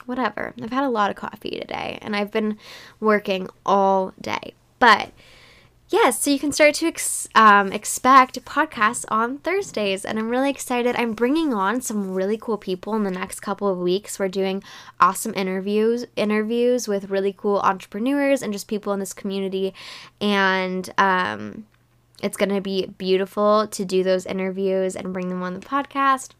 Whatever. 0.05 0.53
I've 0.63 0.73
had 0.73 0.85
a 0.85 0.91
lot 0.91 1.11
of 1.11 1.17
coffee 1.17 1.59
today 1.59 1.99
and 2.03 2.15
I've 2.15 2.31
been 2.31 2.59
working 3.01 3.49
all 3.65 4.13
day. 4.21 4.55
But 4.79 5.11
Yes, 5.89 6.21
so 6.21 6.33
you 6.33 6.41
can 6.41 6.51
start 6.51 6.75
to 6.77 6.87
ex- 6.87 7.29
um, 7.37 7.73
expect 7.73 8.45
podcasts 8.45 9.05
on 9.09 9.39
Thursdays, 9.39 10.05
and 10.05 10.19
I'm 10.19 10.29
really 10.31 10.51
excited. 10.51 10.97
I'm 10.97 11.13
bringing 11.13 11.55
on 11.55 11.81
some 11.81 12.13
really 12.13 12.37
cool 12.37 12.59
people 12.59 12.95
in 12.97 13.05
the 13.05 13.11
next 13.13 13.39
couple 13.39 13.69
of 13.69 13.79
weeks. 13.79 14.19
We're 14.19 14.27
doing 14.27 14.65
awesome 14.99 15.33
interviews, 15.37 16.05
interviews 16.17 16.89
with 16.89 17.09
really 17.09 17.33
cool 17.33 17.61
entrepreneurs 17.61 18.43
and 18.43 18.53
just 18.53 18.67
people 18.67 18.93
in 18.95 18.99
this 18.99 19.13
community, 19.13 19.75
and 20.21 20.93
um, 20.99 21.67
it's 22.21 22.37
going 22.37 22.53
to 22.53 22.61
be 22.61 22.87
beautiful 22.99 23.69
to 23.69 23.85
do 23.85 24.03
those 24.03 24.27
interviews 24.27 24.97
and 24.97 25.13
bring 25.13 25.29
them 25.29 25.45
on 25.45 25.55
the 25.55 25.61
podcast. 25.61 26.31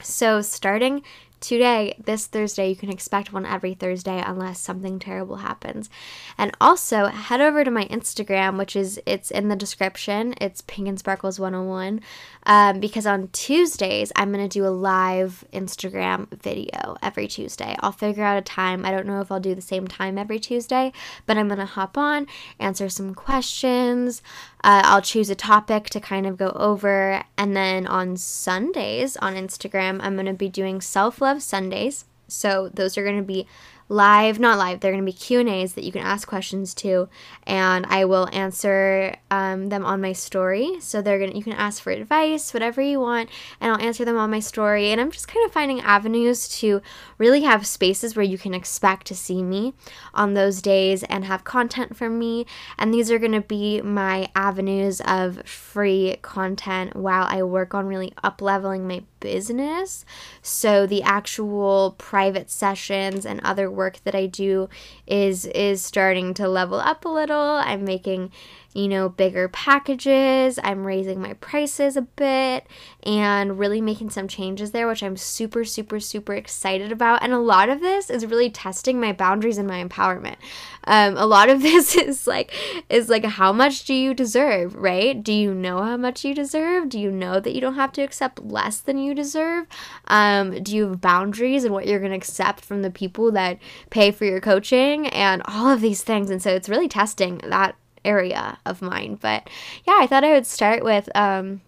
So, 0.00 0.42
starting 0.42 1.02
today, 1.40 1.94
this 2.02 2.26
Thursday, 2.26 2.68
you 2.68 2.76
can 2.76 2.90
expect 2.90 3.32
one 3.32 3.46
every 3.46 3.74
Thursday 3.74 4.22
unless 4.24 4.60
something 4.60 4.98
terrible 4.98 5.36
happens. 5.36 5.90
And 6.38 6.52
also 6.60 7.06
head 7.06 7.40
over 7.40 7.64
to 7.64 7.70
my 7.70 7.86
Instagram, 7.86 8.58
which 8.58 8.76
is 8.76 9.00
it's 9.06 9.30
in 9.30 9.48
the 9.48 9.56
description. 9.56 10.34
It's 10.40 10.60
Pink 10.60 10.88
and 10.88 10.98
Sparkles 10.98 11.40
101. 11.40 12.00
Um, 12.44 12.80
because 12.80 13.06
on 13.06 13.28
Tuesdays, 13.28 14.12
I'm 14.16 14.30
gonna 14.30 14.48
do 14.48 14.66
a 14.66 14.68
live 14.68 15.44
Instagram 15.52 16.28
video 16.42 16.96
every 17.02 17.28
Tuesday. 17.28 17.76
I'll 17.80 17.92
figure 17.92 18.24
out 18.24 18.38
a 18.38 18.42
time. 18.42 18.84
I 18.84 18.90
don't 18.90 19.06
know 19.06 19.20
if 19.20 19.30
I'll 19.30 19.40
do 19.40 19.54
the 19.54 19.60
same 19.60 19.86
time 19.86 20.18
every 20.18 20.38
Tuesday, 20.38 20.92
but 21.26 21.36
I'm 21.36 21.48
gonna 21.48 21.66
hop 21.66 21.98
on, 21.98 22.26
answer 22.58 22.88
some 22.88 23.14
questions. 23.14 24.22
Uh, 24.64 24.82
I'll 24.84 25.02
choose 25.02 25.30
a 25.30 25.34
topic 25.34 25.90
to 25.90 26.00
kind 26.00 26.26
of 26.26 26.36
go 26.36 26.50
over, 26.50 27.22
and 27.36 27.56
then 27.56 27.86
on 27.86 28.16
Sundays 28.16 29.16
on 29.18 29.34
Instagram, 29.34 30.00
I'm 30.02 30.16
gonna 30.16 30.34
be 30.34 30.48
doing 30.48 30.80
self 30.80 31.20
love 31.20 31.42
Sundays. 31.42 32.04
So 32.28 32.70
those 32.72 32.96
are 32.96 33.04
gonna 33.04 33.22
be 33.22 33.46
live, 33.90 34.38
not 34.38 34.56
live. 34.56 34.78
They're 34.78 34.92
going 34.92 35.04
to 35.04 35.12
be 35.12 35.12
Q 35.12 35.40
and 35.40 35.48
A's 35.48 35.74
that 35.74 35.82
you 35.82 35.90
can 35.90 36.02
ask 36.02 36.26
questions 36.26 36.74
to, 36.74 37.08
and 37.42 37.84
I 37.86 38.04
will 38.04 38.28
answer 38.32 39.16
um, 39.32 39.68
them 39.68 39.84
on 39.84 40.00
my 40.00 40.12
story. 40.12 40.76
So 40.80 41.02
they're 41.02 41.18
gonna 41.18 41.32
you 41.32 41.42
can 41.42 41.52
ask 41.52 41.82
for 41.82 41.90
advice, 41.90 42.54
whatever 42.54 42.80
you 42.80 43.00
want, 43.00 43.30
and 43.60 43.72
I'll 43.72 43.84
answer 43.84 44.04
them 44.04 44.16
on 44.16 44.30
my 44.30 44.38
story. 44.38 44.90
And 44.90 45.00
I'm 45.00 45.10
just 45.10 45.26
kind 45.26 45.44
of 45.44 45.52
finding 45.52 45.80
avenues 45.80 46.48
to 46.60 46.80
really 47.18 47.42
have 47.42 47.66
spaces 47.66 48.14
where 48.14 48.24
you 48.24 48.38
can 48.38 48.54
expect 48.54 49.08
to 49.08 49.16
see 49.16 49.42
me 49.42 49.74
on 50.14 50.34
those 50.34 50.62
days 50.62 51.02
and 51.04 51.24
have 51.24 51.42
content 51.42 51.96
from 51.96 52.16
me. 52.18 52.46
And 52.78 52.94
these 52.94 53.10
are 53.10 53.18
going 53.18 53.32
to 53.32 53.40
be 53.40 53.82
my 53.82 54.30
avenues 54.36 55.00
of 55.00 55.44
free 55.46 56.16
content 56.22 56.94
while 56.94 57.26
I 57.28 57.42
work 57.42 57.74
on 57.74 57.86
really 57.86 58.12
up 58.22 58.40
leveling 58.40 58.86
my 58.86 59.02
business. 59.18 60.04
So 60.42 60.86
the 60.86 61.02
actual 61.02 61.94
private 61.98 62.50
sessions 62.50 63.26
and 63.26 63.40
other 63.42 63.70
work 63.80 63.96
that 64.04 64.14
I 64.14 64.26
do 64.26 64.68
is 65.06 65.46
is 65.46 65.82
starting 65.82 66.34
to 66.34 66.46
level 66.48 66.78
up 66.78 67.04
a 67.04 67.08
little. 67.20 67.48
I'm 67.70 67.84
making 67.84 68.30
you 68.72 68.86
know, 68.86 69.08
bigger 69.08 69.48
packages. 69.48 70.58
I'm 70.62 70.86
raising 70.86 71.20
my 71.20 71.32
prices 71.34 71.96
a 71.96 72.02
bit 72.02 72.66
and 73.02 73.58
really 73.58 73.80
making 73.80 74.10
some 74.10 74.28
changes 74.28 74.70
there, 74.70 74.86
which 74.86 75.02
I'm 75.02 75.16
super, 75.16 75.64
super, 75.64 75.98
super 75.98 76.34
excited 76.34 76.92
about. 76.92 77.22
And 77.22 77.32
a 77.32 77.38
lot 77.38 77.68
of 77.68 77.80
this 77.80 78.10
is 78.10 78.24
really 78.26 78.48
testing 78.48 79.00
my 79.00 79.12
boundaries 79.12 79.58
and 79.58 79.66
my 79.66 79.84
empowerment. 79.84 80.36
Um, 80.84 81.16
a 81.16 81.26
lot 81.26 81.48
of 81.48 81.62
this 81.62 81.96
is 81.96 82.28
like, 82.28 82.54
is 82.88 83.08
like, 83.08 83.24
how 83.24 83.52
much 83.52 83.84
do 83.84 83.94
you 83.94 84.14
deserve, 84.14 84.76
right? 84.76 85.20
Do 85.20 85.32
you 85.32 85.52
know 85.52 85.82
how 85.82 85.96
much 85.96 86.24
you 86.24 86.32
deserve? 86.32 86.88
Do 86.88 87.00
you 87.00 87.10
know 87.10 87.40
that 87.40 87.54
you 87.54 87.60
don't 87.60 87.74
have 87.74 87.92
to 87.92 88.02
accept 88.02 88.44
less 88.44 88.78
than 88.78 88.98
you 88.98 89.14
deserve? 89.14 89.66
Um, 90.06 90.62
do 90.62 90.76
you 90.76 90.88
have 90.88 91.00
boundaries 91.00 91.64
and 91.64 91.74
what 91.74 91.88
you're 91.88 91.98
going 91.98 92.12
to 92.12 92.16
accept 92.16 92.64
from 92.64 92.82
the 92.82 92.90
people 92.90 93.32
that 93.32 93.58
pay 93.90 94.12
for 94.12 94.26
your 94.26 94.40
coaching 94.40 95.08
and 95.08 95.42
all 95.46 95.68
of 95.68 95.80
these 95.80 96.02
things? 96.02 96.30
And 96.30 96.40
so 96.40 96.50
it's 96.50 96.68
really 96.68 96.88
testing 96.88 97.40
that 97.44 97.74
area 98.04 98.58
of 98.66 98.82
mine. 98.82 99.18
But 99.20 99.48
yeah, 99.86 99.98
I 100.00 100.06
thought 100.06 100.24
I 100.24 100.32
would 100.32 100.46
start 100.46 100.84
with 100.84 101.08
um, 101.14 101.60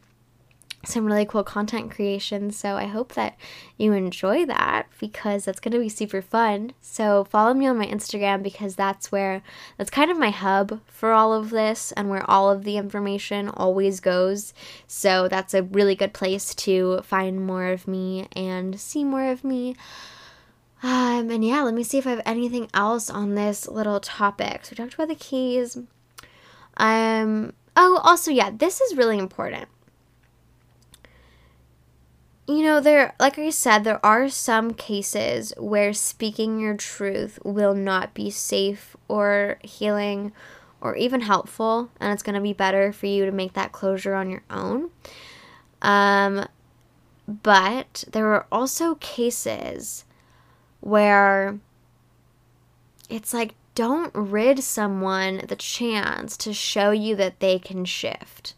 some 0.85 1.07
really 1.07 1.27
cool 1.27 1.45
content 1.45 1.91
creation. 1.91 2.51
So 2.51 2.77
I 2.77 2.87
hope 2.87 3.15
that 3.15 3.37
you 3.77 3.93
enjoy 3.93 4.47
that 4.47 4.87
because 4.99 5.45
that's 5.45 5.61
going 5.61 5.73
to 5.73 5.79
be 5.79 5.89
super 5.89 6.21
fun. 6.21 6.73
So 6.81 7.25
follow 7.25 7.55
me 7.55 7.67
on 7.67 7.79
my 7.79 7.87
Instagram 7.87 8.43
because 8.43 8.75
that's 8.75 9.13
where 9.13 9.43
that's 9.77 9.91
kind 9.91 10.11
of 10.11 10.19
my 10.19 10.31
hub 10.31 10.81
for 10.87 11.13
all 11.13 11.33
of 11.33 11.51
this 11.51 11.93
and 11.93 12.11
where 12.11 12.29
all 12.29 12.51
of 12.51 12.65
the 12.65 12.77
information 12.77 13.49
always 13.49 14.01
goes. 14.01 14.53
So 14.87 15.29
that's 15.29 15.55
a 15.55 15.63
really 15.63 15.95
good 15.95 16.15
place 16.15 16.55
to 16.57 17.01
find 17.03 17.47
more 17.47 17.69
of 17.69 17.87
me 17.87 18.29
and 18.35 18.79
see 18.81 19.05
more 19.05 19.31
of 19.31 19.45
me. 19.45 19.77
Um, 20.83 21.31
and 21.31 21.45
yeah, 21.45 21.63
let 21.63 21.75
me 21.75 21.85
see 21.85 21.99
if 21.99 22.09
I 22.09 22.11
have 22.11 22.23
anything 22.27 22.69
else 22.75 23.09
on 23.09 23.37
this 23.37 23.69
little 23.69 24.01
topic. 24.01 24.65
So 24.65 24.71
we 24.73 24.77
talked 24.77 24.95
about 24.95 25.09
the 25.09 25.15
keys. 25.15 25.79
Um, 26.77 27.53
oh, 27.77 28.01
also, 28.03 28.31
yeah, 28.31 28.51
this 28.51 28.81
is 28.81 28.97
really 28.97 29.19
important. 29.19 29.69
You 32.49 32.63
know, 32.65 32.81
there, 32.81 33.15
like 33.21 33.39
I 33.39 33.51
said, 33.51 33.85
there 33.85 34.05
are 34.05 34.29
some 34.29 34.75
cases 34.75 35.55
where 35.57 35.93
speaking 35.93 36.59
your 36.59 36.77
truth 36.77 37.39
will 37.45 37.75
not 37.75 38.15
be 38.15 38.31
safe 38.31 38.97
or 39.09 39.59
healing 39.63 40.33
or 40.81 40.97
even 40.97 41.21
helpful, 41.21 41.91
and 42.01 42.13
it's 42.13 42.25
going 42.25 42.35
to 42.35 42.41
be 42.41 42.53
better 42.53 42.93
for 42.93 43.07
you 43.07 43.25
to 43.25 43.31
make 43.31 43.53
that 43.53 43.71
closure 43.71 44.15
on 44.15 44.29
your 44.29 44.43
own. 44.51 44.91
Um, 45.81 46.47
but 47.27 48.05
there 48.11 48.27
are 48.35 48.47
also 48.51 48.97
cases 48.97 50.05
where 50.81 51.59
it's 53.09 53.33
like 53.33 53.55
don't 53.75 54.15
rid 54.15 54.63
someone 54.63 55.43
the 55.49 55.57
chance 55.57 56.37
to 56.39 56.53
show 56.53 56.91
you 56.91 57.17
that 57.17 57.41
they 57.41 57.59
can 57.59 57.85
shift. 57.85 58.55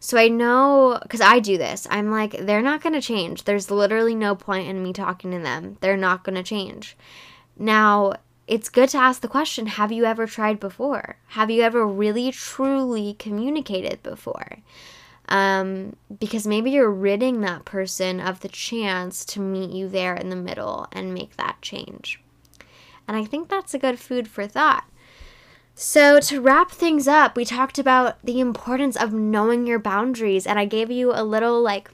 So 0.00 0.18
I 0.18 0.28
know, 0.28 0.98
because 1.02 1.22
I 1.22 1.38
do 1.38 1.56
this, 1.56 1.86
I'm 1.90 2.10
like, 2.10 2.32
they're 2.32 2.60
not 2.60 2.82
going 2.82 2.92
to 2.92 3.00
change. 3.00 3.44
There's 3.44 3.70
literally 3.70 4.14
no 4.14 4.34
point 4.34 4.68
in 4.68 4.82
me 4.82 4.92
talking 4.92 5.30
to 5.30 5.38
them. 5.38 5.78
They're 5.80 5.96
not 5.96 6.24
going 6.24 6.34
to 6.34 6.42
change. 6.42 6.94
Now, 7.56 8.14
it's 8.46 8.68
good 8.68 8.90
to 8.90 8.98
ask 8.98 9.22
the 9.22 9.28
question 9.28 9.66
have 9.66 9.92
you 9.92 10.04
ever 10.04 10.26
tried 10.26 10.60
before? 10.60 11.16
Have 11.28 11.50
you 11.50 11.62
ever 11.62 11.86
really, 11.86 12.30
truly 12.32 13.14
communicated 13.14 14.02
before? 14.02 14.58
Um, 15.30 15.96
because 16.18 16.46
maybe 16.46 16.72
you're 16.72 16.90
ridding 16.90 17.40
that 17.40 17.64
person 17.64 18.20
of 18.20 18.40
the 18.40 18.48
chance 18.48 19.24
to 19.26 19.40
meet 19.40 19.70
you 19.70 19.88
there 19.88 20.14
in 20.14 20.28
the 20.28 20.36
middle 20.36 20.86
and 20.92 21.14
make 21.14 21.36
that 21.36 21.62
change. 21.62 22.20
And 23.06 23.16
I 23.16 23.24
think 23.24 23.48
that's 23.48 23.74
a 23.74 23.78
good 23.78 23.98
food 23.98 24.28
for 24.28 24.46
thought. 24.46 24.84
So, 25.74 26.20
to 26.20 26.40
wrap 26.40 26.70
things 26.70 27.08
up, 27.08 27.36
we 27.36 27.44
talked 27.44 27.80
about 27.80 28.24
the 28.24 28.38
importance 28.38 28.96
of 28.96 29.12
knowing 29.12 29.66
your 29.66 29.80
boundaries, 29.80 30.46
and 30.46 30.56
I 30.56 30.66
gave 30.66 30.88
you 30.88 31.12
a 31.12 31.24
little 31.24 31.60
like 31.60 31.90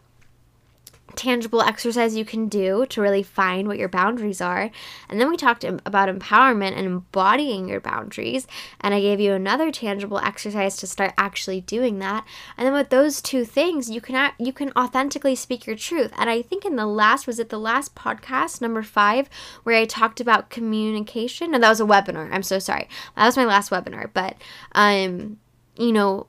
tangible 1.16 1.62
exercise 1.62 2.16
you 2.16 2.24
can 2.24 2.48
do 2.48 2.86
to 2.86 3.00
really 3.00 3.22
find 3.22 3.68
what 3.68 3.78
your 3.78 3.88
boundaries 3.88 4.40
are. 4.40 4.70
And 5.08 5.20
then 5.20 5.28
we 5.28 5.36
talked 5.36 5.64
about 5.64 6.08
empowerment 6.08 6.76
and 6.76 6.86
embodying 6.86 7.68
your 7.68 7.80
boundaries. 7.80 8.46
And 8.80 8.94
I 8.94 9.00
gave 9.00 9.20
you 9.20 9.32
another 9.32 9.70
tangible 9.70 10.18
exercise 10.18 10.76
to 10.76 10.86
start 10.86 11.12
actually 11.18 11.60
doing 11.60 11.98
that. 11.98 12.24
And 12.56 12.66
then 12.66 12.74
with 12.74 12.90
those 12.90 13.20
two 13.20 13.44
things, 13.44 13.90
you 13.90 14.00
can 14.00 14.32
you 14.38 14.52
can 14.52 14.72
authentically 14.76 15.34
speak 15.34 15.66
your 15.66 15.76
truth. 15.76 16.12
And 16.16 16.30
I 16.30 16.42
think 16.42 16.64
in 16.64 16.76
the 16.76 16.86
last 16.86 17.26
was 17.26 17.38
it 17.38 17.48
the 17.48 17.58
last 17.58 17.94
podcast 17.94 18.60
number 18.60 18.82
5 18.82 19.28
where 19.62 19.76
I 19.76 19.84
talked 19.84 20.20
about 20.20 20.50
communication? 20.50 21.50
No, 21.52 21.58
that 21.58 21.68
was 21.68 21.80
a 21.80 21.84
webinar. 21.84 22.32
I'm 22.32 22.42
so 22.42 22.58
sorry. 22.58 22.88
That 23.16 23.26
was 23.26 23.36
my 23.36 23.44
last 23.44 23.70
webinar, 23.70 24.10
but 24.12 24.36
um 24.72 25.38
you 25.76 25.92
know, 25.92 26.26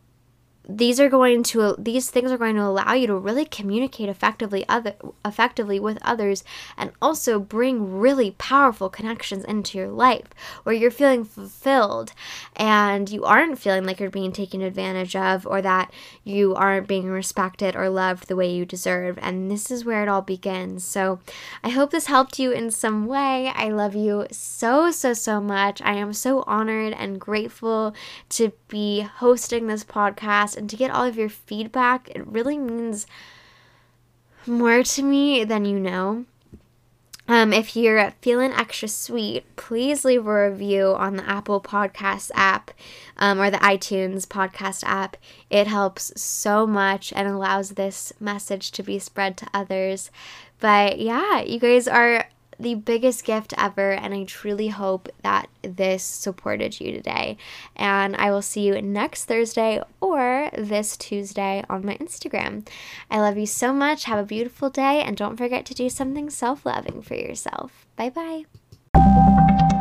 these 0.67 0.99
are 0.99 1.09
going 1.09 1.43
to 1.43 1.75
these 1.77 2.09
things 2.09 2.31
are 2.31 2.37
going 2.37 2.55
to 2.55 2.61
allow 2.61 2.93
you 2.93 3.07
to 3.07 3.15
really 3.15 3.45
communicate 3.45 4.09
effectively 4.09 4.63
other 4.69 4.93
effectively 5.25 5.79
with 5.79 5.97
others 6.01 6.43
and 6.77 6.91
also 7.01 7.39
bring 7.39 7.99
really 7.99 8.31
powerful 8.31 8.89
connections 8.89 9.43
into 9.45 9.77
your 9.77 9.89
life 9.89 10.27
where 10.63 10.75
you're 10.75 10.91
feeling 10.91 11.23
fulfilled 11.23 12.13
and 12.55 13.09
you 13.09 13.23
aren't 13.23 13.59
feeling 13.59 13.85
like 13.85 13.99
you're 13.99 14.09
being 14.09 14.31
taken 14.31 14.61
advantage 14.61 15.15
of 15.15 15.47
or 15.47 15.61
that 15.61 15.91
you 16.23 16.53
aren't 16.55 16.87
being 16.87 17.09
respected 17.09 17.75
or 17.75 17.89
loved 17.89 18.27
the 18.27 18.35
way 18.35 18.51
you 18.51 18.65
deserve. 18.65 19.17
And 19.21 19.49
this 19.49 19.71
is 19.71 19.85
where 19.85 20.03
it 20.03 20.09
all 20.09 20.21
begins. 20.21 20.83
So 20.83 21.19
i 21.63 21.69
hope 21.69 21.91
this 21.91 22.07
helped 22.07 22.39
you 22.39 22.51
in 22.51 22.71
some 22.71 23.05
way. 23.05 23.51
I 23.55 23.69
love 23.69 23.95
you 23.95 24.27
so 24.31 24.91
so 24.91 25.13
so 25.13 25.41
much. 25.41 25.81
I 25.81 25.93
am 25.93 26.13
so 26.13 26.43
honored 26.47 26.93
and 26.93 27.19
grateful 27.19 27.95
to 28.29 28.51
be 28.67 29.01
hosting 29.01 29.67
this 29.67 29.83
podcast 30.51 30.57
and 30.57 30.69
to 30.69 30.75
get 30.75 30.91
all 30.91 31.05
of 31.05 31.17
your 31.17 31.29
feedback. 31.29 32.09
It 32.09 32.25
really 32.27 32.57
means 32.57 33.07
more 34.45 34.83
to 34.83 35.03
me 35.03 35.43
than 35.43 35.65
you 35.65 35.79
know. 35.79 36.25
Um, 37.27 37.53
if 37.53 37.75
you're 37.77 38.11
feeling 38.21 38.51
extra 38.51 38.89
sweet, 38.89 39.55
please 39.55 40.03
leave 40.03 40.27
a 40.27 40.49
review 40.49 40.87
on 40.87 41.15
the 41.15 41.29
Apple 41.29 41.61
Podcast 41.61 42.31
app 42.33 42.71
um, 43.17 43.39
or 43.39 43.49
the 43.49 43.57
iTunes 43.59 44.27
podcast 44.27 44.83
app. 44.85 45.15
It 45.49 45.67
helps 45.67 46.11
so 46.19 46.67
much 46.67 47.13
and 47.13 47.27
allows 47.27 47.71
this 47.71 48.11
message 48.19 48.71
to 48.71 48.83
be 48.83 48.99
spread 48.99 49.37
to 49.37 49.47
others. 49.53 50.11
But 50.59 50.99
yeah, 50.99 51.41
you 51.41 51.59
guys 51.59 51.87
are 51.87 52.27
the 52.61 52.75
biggest 52.75 53.23
gift 53.23 53.53
ever, 53.57 53.91
and 53.91 54.13
I 54.13 54.23
truly 54.23 54.69
hope 54.69 55.09
that 55.23 55.49
this 55.61 56.03
supported 56.03 56.79
you 56.79 56.91
today. 56.91 57.37
And 57.75 58.15
I 58.15 58.31
will 58.31 58.41
see 58.41 58.61
you 58.61 58.81
next 58.81 59.25
Thursday 59.25 59.81
or 59.99 60.49
this 60.57 60.97
Tuesday 60.97 61.63
on 61.69 61.85
my 61.85 61.97
Instagram. 61.97 62.67
I 63.09 63.19
love 63.19 63.37
you 63.37 63.47
so 63.47 63.73
much. 63.73 64.05
Have 64.05 64.19
a 64.19 64.25
beautiful 64.25 64.69
day, 64.69 65.01
and 65.01 65.17
don't 65.17 65.37
forget 65.37 65.65
to 65.67 65.73
do 65.73 65.89
something 65.89 66.29
self 66.29 66.65
loving 66.65 67.01
for 67.01 67.15
yourself. 67.15 67.85
Bye 67.95 68.09
bye. 68.09 69.80